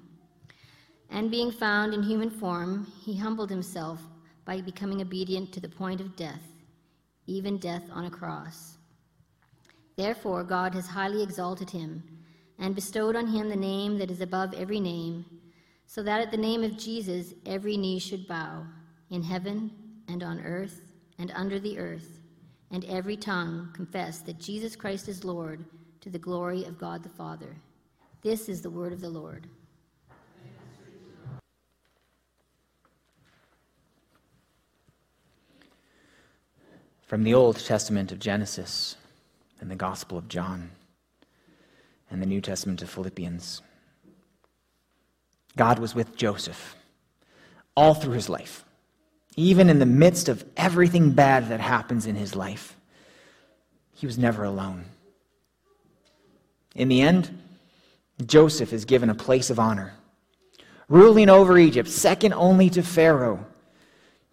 And 1.10 1.32
being 1.32 1.54
found 1.54 1.94
in 1.94 2.04
human 2.04 2.30
form, 2.30 2.92
he 3.02 3.16
humbled 3.18 3.50
himself 3.50 4.02
by 4.44 4.60
becoming 4.60 5.02
obedient 5.02 5.54
to 5.54 5.62
the 5.62 5.70
point 5.70 6.02
of 6.02 6.18
death, 6.18 6.44
even 7.28 7.60
death 7.60 7.84
on 7.94 8.04
a 8.04 8.12
cross. 8.12 8.76
Therefore, 10.00 10.46
God 10.46 10.74
has 10.76 10.88
highly 10.88 11.22
exalted 11.22 11.70
him 11.70 12.02
and 12.58 12.74
bestowed 12.74 13.18
on 13.18 13.28
him 13.28 13.50
the 13.50 13.56
name 13.58 13.98
that 13.98 14.10
is 14.10 14.22
above 14.22 14.54
every 14.54 14.80
name, 14.80 15.26
so 15.88 16.02
that 16.04 16.22
at 16.22 16.32
the 16.32 16.38
name 16.38 16.64
of 16.64 16.78
Jesus 16.78 17.34
every 17.46 17.76
knee 17.76 18.00
should 18.00 18.26
bow, 18.26 18.64
in 19.10 19.22
heaven 19.22 19.70
and 20.08 20.24
on 20.24 20.40
earth 20.40 20.80
and 21.18 21.34
under 21.36 21.60
the 21.60 21.78
earth, 21.78 22.22
and 22.72 22.86
every 22.86 23.18
tongue 23.18 23.72
confess 23.74 24.20
that 24.20 24.40
Jesus 24.40 24.74
Christ 24.74 25.10
is 25.10 25.26
Lord 25.26 25.66
to 26.00 26.10
the 26.10 26.18
glory 26.18 26.64
of 26.64 26.80
God 26.80 27.04
the 27.04 27.10
Father. 27.10 27.58
This 28.22 28.48
is 28.48 28.62
the 28.62 28.70
word 28.70 28.94
of 28.94 29.02
the 29.02 29.10
Lord. 29.10 29.50
From 37.02 37.24
the 37.24 37.34
Old 37.34 37.58
Testament 37.58 38.14
of 38.14 38.20
Genesis 38.20 38.96
and 39.60 39.70
the 39.70 39.76
Gospel 39.76 40.18
of 40.18 40.28
John 40.28 40.72
and 42.10 42.22
the 42.22 42.26
New 42.26 42.42
Testament 42.42 42.82
of 42.82 42.90
Philippians. 42.90 43.62
God 45.56 45.80
was 45.80 45.94
with 45.94 46.16
Joseph 46.16 46.76
all 47.76 47.94
through 47.94 48.14
his 48.14 48.30
life, 48.30 48.66
even 49.36 49.70
in 49.70 49.80
the 49.80 49.86
midst 49.86 50.30
of 50.30 50.44
everything 50.58 51.12
bad 51.12 51.50
that 51.50 51.60
happens 51.60 52.06
in 52.06 52.16
his 52.16 52.36
life. 52.36 52.76
He 53.94 54.06
was 54.06 54.18
never 54.18 54.44
alone. 54.44 54.86
In 56.76 56.88
the 56.88 57.02
end, 57.02 57.38
Joseph 58.26 58.74
is 58.74 58.86
given 58.86 59.10
a 59.10 59.16
place 59.16 59.50
of 59.50 59.60
honor, 59.60 59.94
ruling 60.88 61.30
over 61.30 61.58
Egypt, 61.58 61.90
second 61.90 62.34
only 62.34 62.70
to 62.70 62.84
Pharaoh. 62.84 63.46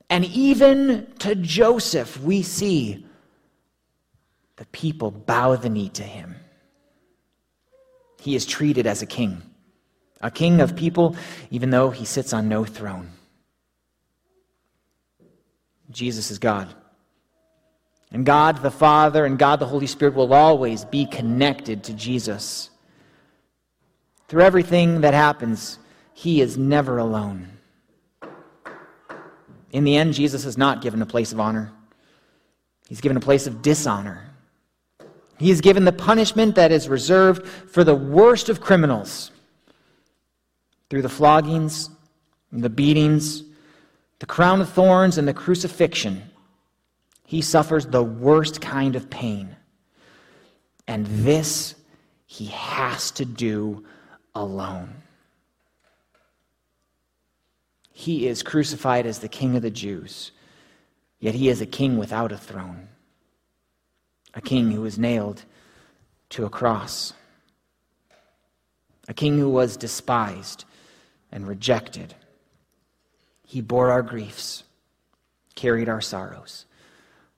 And 0.08 0.24
even 0.24 1.12
to 1.20 1.34
Joseph, 1.34 2.20
we 2.20 2.42
see 2.42 3.06
the 4.56 4.66
people 4.66 5.10
bow 5.10 5.56
the 5.56 5.68
knee 5.68 5.90
to 5.90 6.02
him. 6.02 6.36
He 8.20 8.34
is 8.34 8.46
treated 8.46 8.86
as 8.86 9.02
a 9.02 9.06
king, 9.06 9.42
a 10.20 10.30
king 10.30 10.60
of 10.60 10.74
people, 10.74 11.16
even 11.50 11.70
though 11.70 11.90
he 11.90 12.04
sits 12.04 12.32
on 12.32 12.48
no 12.48 12.64
throne. 12.64 13.10
Jesus 15.90 16.30
is 16.30 16.38
God. 16.38 16.74
And 18.10 18.24
God 18.24 18.62
the 18.62 18.70
Father 18.70 19.24
and 19.24 19.38
God 19.38 19.60
the 19.60 19.66
Holy 19.66 19.86
Spirit 19.86 20.14
will 20.14 20.32
always 20.32 20.84
be 20.84 21.06
connected 21.06 21.84
to 21.84 21.92
Jesus. 21.92 22.70
Through 24.28 24.42
everything 24.42 25.02
that 25.02 25.14
happens, 25.14 25.78
he 26.14 26.40
is 26.40 26.56
never 26.56 26.98
alone. 26.98 27.50
In 29.72 29.84
the 29.84 29.96
end, 29.96 30.14
Jesus 30.14 30.44
is 30.44 30.56
not 30.56 30.80
given 30.80 31.02
a 31.02 31.06
place 31.06 31.32
of 31.32 31.40
honor, 31.40 31.72
he's 32.88 33.00
given 33.00 33.16
a 33.16 33.20
place 33.20 33.46
of 33.46 33.62
dishonor. 33.62 34.32
He 35.38 35.50
is 35.50 35.60
given 35.60 35.84
the 35.84 35.92
punishment 35.92 36.54
that 36.54 36.72
is 36.72 36.88
reserved 36.88 37.46
for 37.46 37.84
the 37.84 37.94
worst 37.94 38.48
of 38.48 38.60
criminals 38.60 39.30
through 40.88 41.02
the 41.02 41.08
floggings, 41.08 41.90
the 42.50 42.70
beatings, 42.70 43.42
the 44.18 44.26
crown 44.26 44.60
of 44.60 44.70
thorns, 44.70 45.18
and 45.18 45.28
the 45.28 45.34
crucifixion. 45.34 46.22
He 47.24 47.42
suffers 47.42 47.86
the 47.86 48.02
worst 48.02 48.60
kind 48.60 48.96
of 48.96 49.10
pain. 49.10 49.56
And 50.86 51.06
this 51.06 51.74
he 52.26 52.46
has 52.46 53.10
to 53.12 53.24
do 53.24 53.84
alone. 54.34 55.02
He 57.92 58.26
is 58.26 58.42
crucified 58.42 59.06
as 59.06 59.18
the 59.18 59.28
king 59.28 59.56
of 59.56 59.62
the 59.62 59.70
Jews, 59.70 60.30
yet 61.18 61.34
he 61.34 61.48
is 61.48 61.60
a 61.60 61.66
king 61.66 61.98
without 61.98 62.32
a 62.32 62.38
throne 62.38 62.88
a 64.36 64.40
king 64.42 64.70
who 64.70 64.82
was 64.82 64.98
nailed 64.98 65.42
to 66.28 66.44
a 66.44 66.50
cross, 66.50 67.14
a 69.08 69.14
king 69.14 69.38
who 69.38 69.48
was 69.48 69.78
despised 69.78 70.66
and 71.32 71.48
rejected. 71.48 72.14
He 73.46 73.62
bore 73.62 73.90
our 73.90 74.02
griefs, 74.02 74.64
carried 75.54 75.88
our 75.88 76.02
sorrows, 76.02 76.66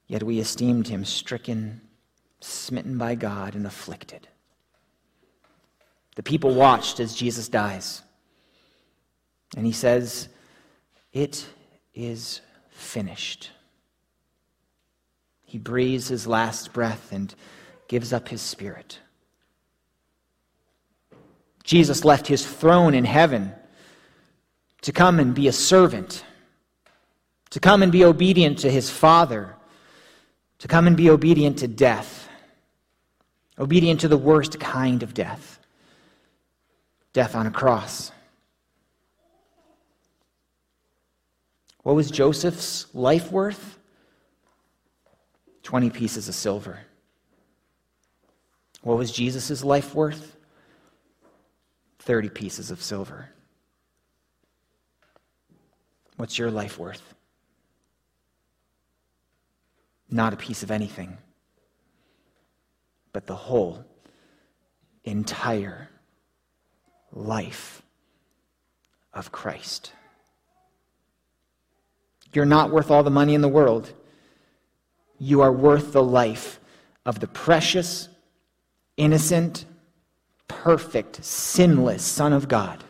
yet 0.09 0.25
we 0.25 0.41
esteemed 0.41 0.89
him 0.89 1.05
stricken, 1.05 1.81
smitten 2.41 2.99
by 2.99 3.15
God, 3.15 3.55
and 3.55 3.67
afflicted. 3.67 4.27
The 6.17 6.23
people 6.25 6.55
watched 6.55 6.99
as 6.99 7.15
Jesus 7.15 7.49
dies, 7.49 8.03
and 9.57 9.65
he 9.65 9.73
says, 9.73 10.29
It 11.13 11.47
is 11.95 12.41
finished. 12.71 13.53
He 15.49 15.57
breathes 15.57 16.09
his 16.09 16.27
last 16.27 16.75
breath 16.75 17.11
and 17.11 17.35
gives 17.89 18.13
up 18.13 18.29
his 18.29 18.43
spirit. 18.43 18.99
Jesus 21.65 22.05
left 22.05 22.27
his 22.27 22.47
throne 22.47 22.93
in 22.93 23.07
heaven 23.07 23.55
to 24.83 24.93
come 24.93 25.19
and 25.19 25.35
be 25.35 25.49
a 25.49 25.53
servant, 25.53 26.23
to 27.49 27.61
come 27.61 27.83
and 27.83 27.91
be 27.91 28.05
obedient 28.05 28.59
to 28.59 28.71
his 28.71 28.91
Father, 28.91 29.57
to 30.59 30.69
come 30.69 30.87
and 30.87 30.99
be 30.99 31.09
obedient 31.09 31.59
to 31.61 31.67
death, 31.67 32.29
obedient 33.59 34.01
to 34.01 34.09
the 34.09 34.19
worst 34.19 34.61
kind 34.61 35.03
of 35.03 35.15
death 35.15 35.59
death 37.15 37.35
on 37.35 37.47
a 37.47 37.51
cross. 37.51 38.13
What 41.83 41.97
was 41.97 42.11
Joseph's 42.11 42.87
life 42.95 43.33
worth? 43.33 43.78
20 45.69 45.91
pieces 45.91 46.31
of 46.31 46.35
silver. 46.35 46.79
What 48.81 48.97
was 48.97 49.13
Jesus' 49.13 49.63
life 49.63 49.95
worth? 49.95 50.35
30 51.99 52.31
pieces 52.31 52.71
of 52.71 52.83
silver. 52.83 53.29
What's 56.17 56.39
your 56.39 56.51
life 56.51 56.79
worth? 56.79 57.13
Not 60.11 60.33
a 60.33 60.39
piece 60.39 60.63
of 60.63 60.71
anything, 60.71 61.19
but 63.13 63.27
the 63.27 63.37
whole, 63.37 63.85
entire 65.05 65.91
life 67.13 67.83
of 69.13 69.31
Christ. 69.33 69.93
You're 72.33 72.47
not 72.47 72.71
worth 72.71 72.91
all 72.91 73.03
the 73.03 73.11
money 73.11 73.35
in 73.35 73.43
the 73.43 73.49
world 73.49 73.93
you 75.19 75.41
are 75.41 75.53
worth 75.53 75.93
the 75.93 76.03
life 76.03 76.61
of 77.05 77.21
the 77.21 77.27
precious, 77.27 78.09
innocent, 78.97 79.65
perfect, 80.47 81.25
sinless 81.25 82.03
Son 82.03 82.33
of 82.33 82.49
God. 82.49 82.85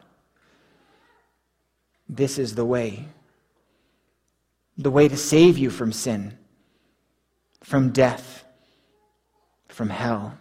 This 2.08 2.38
is 2.38 2.54
the 2.54 2.64
way. 2.64 3.06
The 4.76 4.90
way 4.90 5.08
to 5.08 5.16
save 5.16 5.58
you 5.58 5.70
from 5.70 5.92
sin, 5.92 6.38
from 7.62 7.90
death, 7.90 8.44
from 9.68 9.90
hell. 9.90 10.38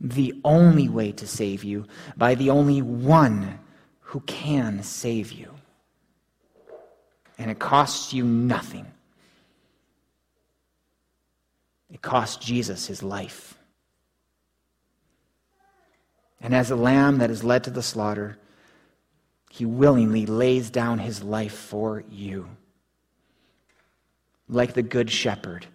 The 0.00 0.40
only 0.44 0.88
way 0.88 1.12
to 1.12 1.26
save 1.26 1.64
you 1.64 1.86
by 2.16 2.36
the 2.36 2.50
only 2.50 2.82
one 2.82 3.58
who 4.00 4.20
can 4.20 4.82
save 4.82 5.32
you. 5.32 5.52
And 7.36 7.50
it 7.50 7.58
costs 7.58 8.12
you 8.12 8.24
nothing. 8.24 8.86
It 11.90 12.02
cost 12.02 12.40
Jesus 12.40 12.86
his 12.86 13.02
life. 13.02 13.54
And 16.40 16.54
as 16.54 16.70
a 16.70 16.76
lamb 16.76 17.18
that 17.18 17.30
is 17.30 17.42
led 17.42 17.64
to 17.64 17.70
the 17.70 17.82
slaughter, 17.82 18.38
he 19.50 19.64
willingly 19.64 20.26
lays 20.26 20.70
down 20.70 20.98
his 20.98 21.22
life 21.22 21.54
for 21.54 22.04
you. 22.10 22.48
Like 24.48 24.74
the 24.74 24.82
good 24.82 25.10
shepherd, 25.10 25.66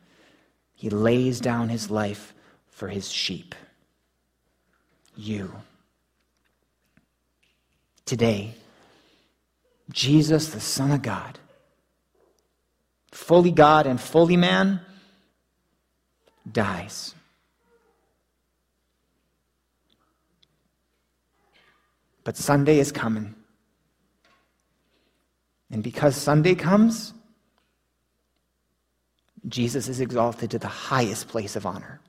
he 0.74 0.90
lays 0.90 1.40
down 1.42 1.70
his 1.70 1.92
life 1.92 2.34
for 2.70 2.88
his 2.88 3.12
sheep. 3.12 3.56
You. 5.16 5.54
Today, 8.06 8.56
Jesus, 9.92 10.50
the 10.50 10.60
Son 10.60 10.92
of 10.92 11.02
God, 11.02 11.40
fully 13.12 13.52
God 13.52 13.86
and 13.86 14.00
fully 14.00 14.38
man, 14.38 14.82
dies. 16.52 17.16
But 22.24 22.38
Sunday 22.38 22.80
is 22.80 22.92
coming. 22.92 23.36
And 25.72 25.84
because 25.84 26.16
Sunday 26.16 26.56
comes, 26.56 27.14
Jesus 29.48 29.90
is 29.90 30.00
exalted 30.00 30.52
to 30.52 30.60
the 30.60 30.68
highest 30.68 31.28
place 31.28 31.56
of 31.56 31.66
honor, 31.66 32.00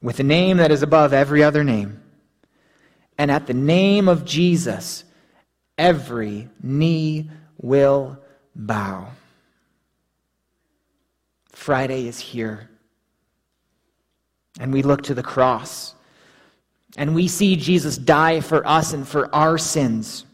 with 0.00 0.18
a 0.20 0.22
name 0.22 0.56
that 0.58 0.70
is 0.70 0.82
above 0.82 1.12
every 1.12 1.42
other 1.42 1.62
name. 1.64 2.00
And 3.18 3.30
at 3.30 3.46
the 3.46 3.54
name 3.54 4.08
of 4.08 4.24
Jesus, 4.24 5.04
every 5.76 6.48
knee 6.62 7.30
will 7.58 8.18
bow. 8.56 9.08
Friday 11.52 12.06
is 12.06 12.18
here. 12.18 12.69
And 14.60 14.72
we 14.72 14.82
look 14.82 15.02
to 15.04 15.14
the 15.14 15.22
cross. 15.22 15.96
And 16.96 17.14
we 17.14 17.26
see 17.26 17.56
Jesus 17.56 17.98
die 17.98 18.40
for 18.40 18.64
us 18.66 18.92
and 18.92 19.08
for 19.08 19.34
our 19.34 19.58
sins. 19.58 20.26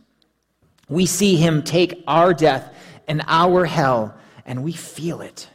We 0.88 1.06
see 1.06 1.36
him 1.36 1.62
take 1.62 2.04
our 2.06 2.34
death 2.34 2.74
and 3.08 3.22
our 3.26 3.64
hell, 3.64 4.14
and 4.44 4.62
we 4.64 4.72
feel 4.72 5.20
it. 5.20 5.48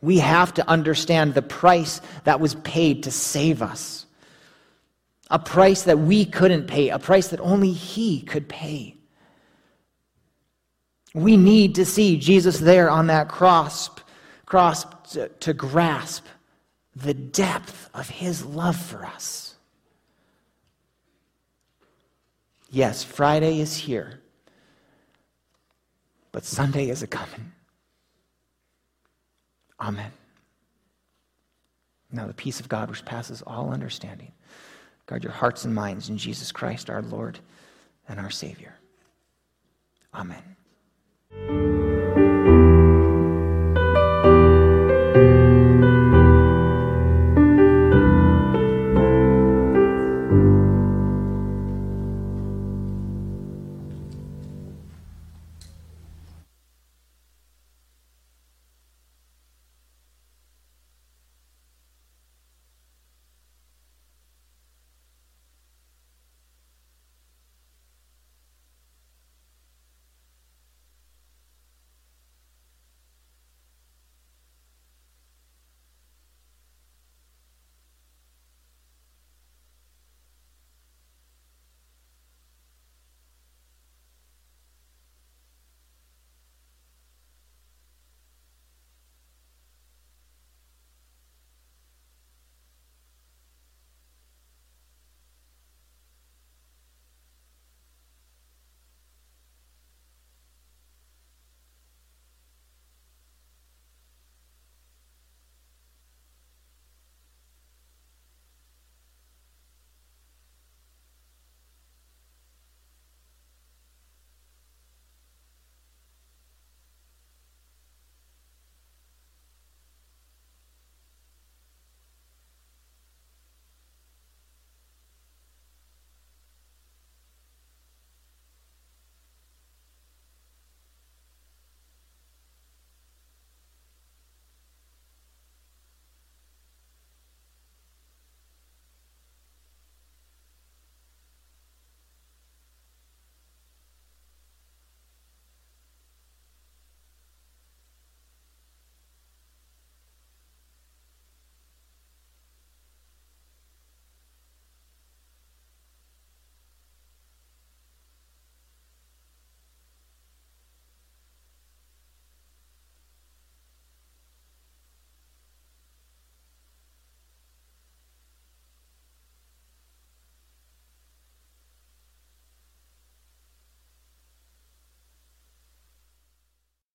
We 0.00 0.18
have 0.18 0.54
to 0.54 0.68
understand 0.68 1.34
the 1.34 1.42
price 1.42 2.00
that 2.24 2.40
was 2.40 2.54
paid 2.56 3.02
to 3.04 3.10
save 3.10 3.62
us. 3.62 4.06
A 5.30 5.38
price 5.38 5.82
that 5.82 5.98
we 5.98 6.24
couldn't 6.24 6.66
pay, 6.66 6.90
a 6.90 6.98
price 6.98 7.28
that 7.28 7.40
only 7.40 7.72
He 7.72 8.22
could 8.22 8.48
pay. 8.48 8.94
We 11.14 11.36
need 11.36 11.74
to 11.76 11.84
see 11.84 12.18
Jesus 12.18 12.58
there 12.58 12.88
on 12.88 13.08
that 13.08 13.28
cross, 13.28 13.90
cross 14.44 14.84
to, 15.12 15.28
to 15.28 15.52
grasp 15.52 16.24
the 16.96 17.14
depth 17.14 17.90
of 17.94 18.08
His 18.08 18.44
love 18.44 18.76
for 18.76 19.04
us. 19.04 19.54
Yes, 22.70 23.04
Friday 23.04 23.60
is 23.60 23.76
here, 23.76 24.20
but 26.32 26.44
Sunday 26.44 26.88
is 26.88 27.02
a 27.02 27.06
coming. 27.06 27.52
Amen. 29.78 30.10
Now, 32.10 32.26
the 32.26 32.34
peace 32.34 32.60
of 32.60 32.68
God, 32.68 32.88
which 32.88 33.04
passes 33.04 33.42
all 33.46 33.70
understanding, 33.70 34.32
guard 35.04 35.22
your 35.22 35.32
hearts 35.32 35.64
and 35.64 35.74
minds 35.74 36.08
in 36.08 36.16
Jesus 36.16 36.50
Christ, 36.50 36.88
our 36.88 37.02
Lord 37.02 37.38
and 38.08 38.18
our 38.18 38.30
Savior. 38.30 38.74
Amen. 40.14 41.85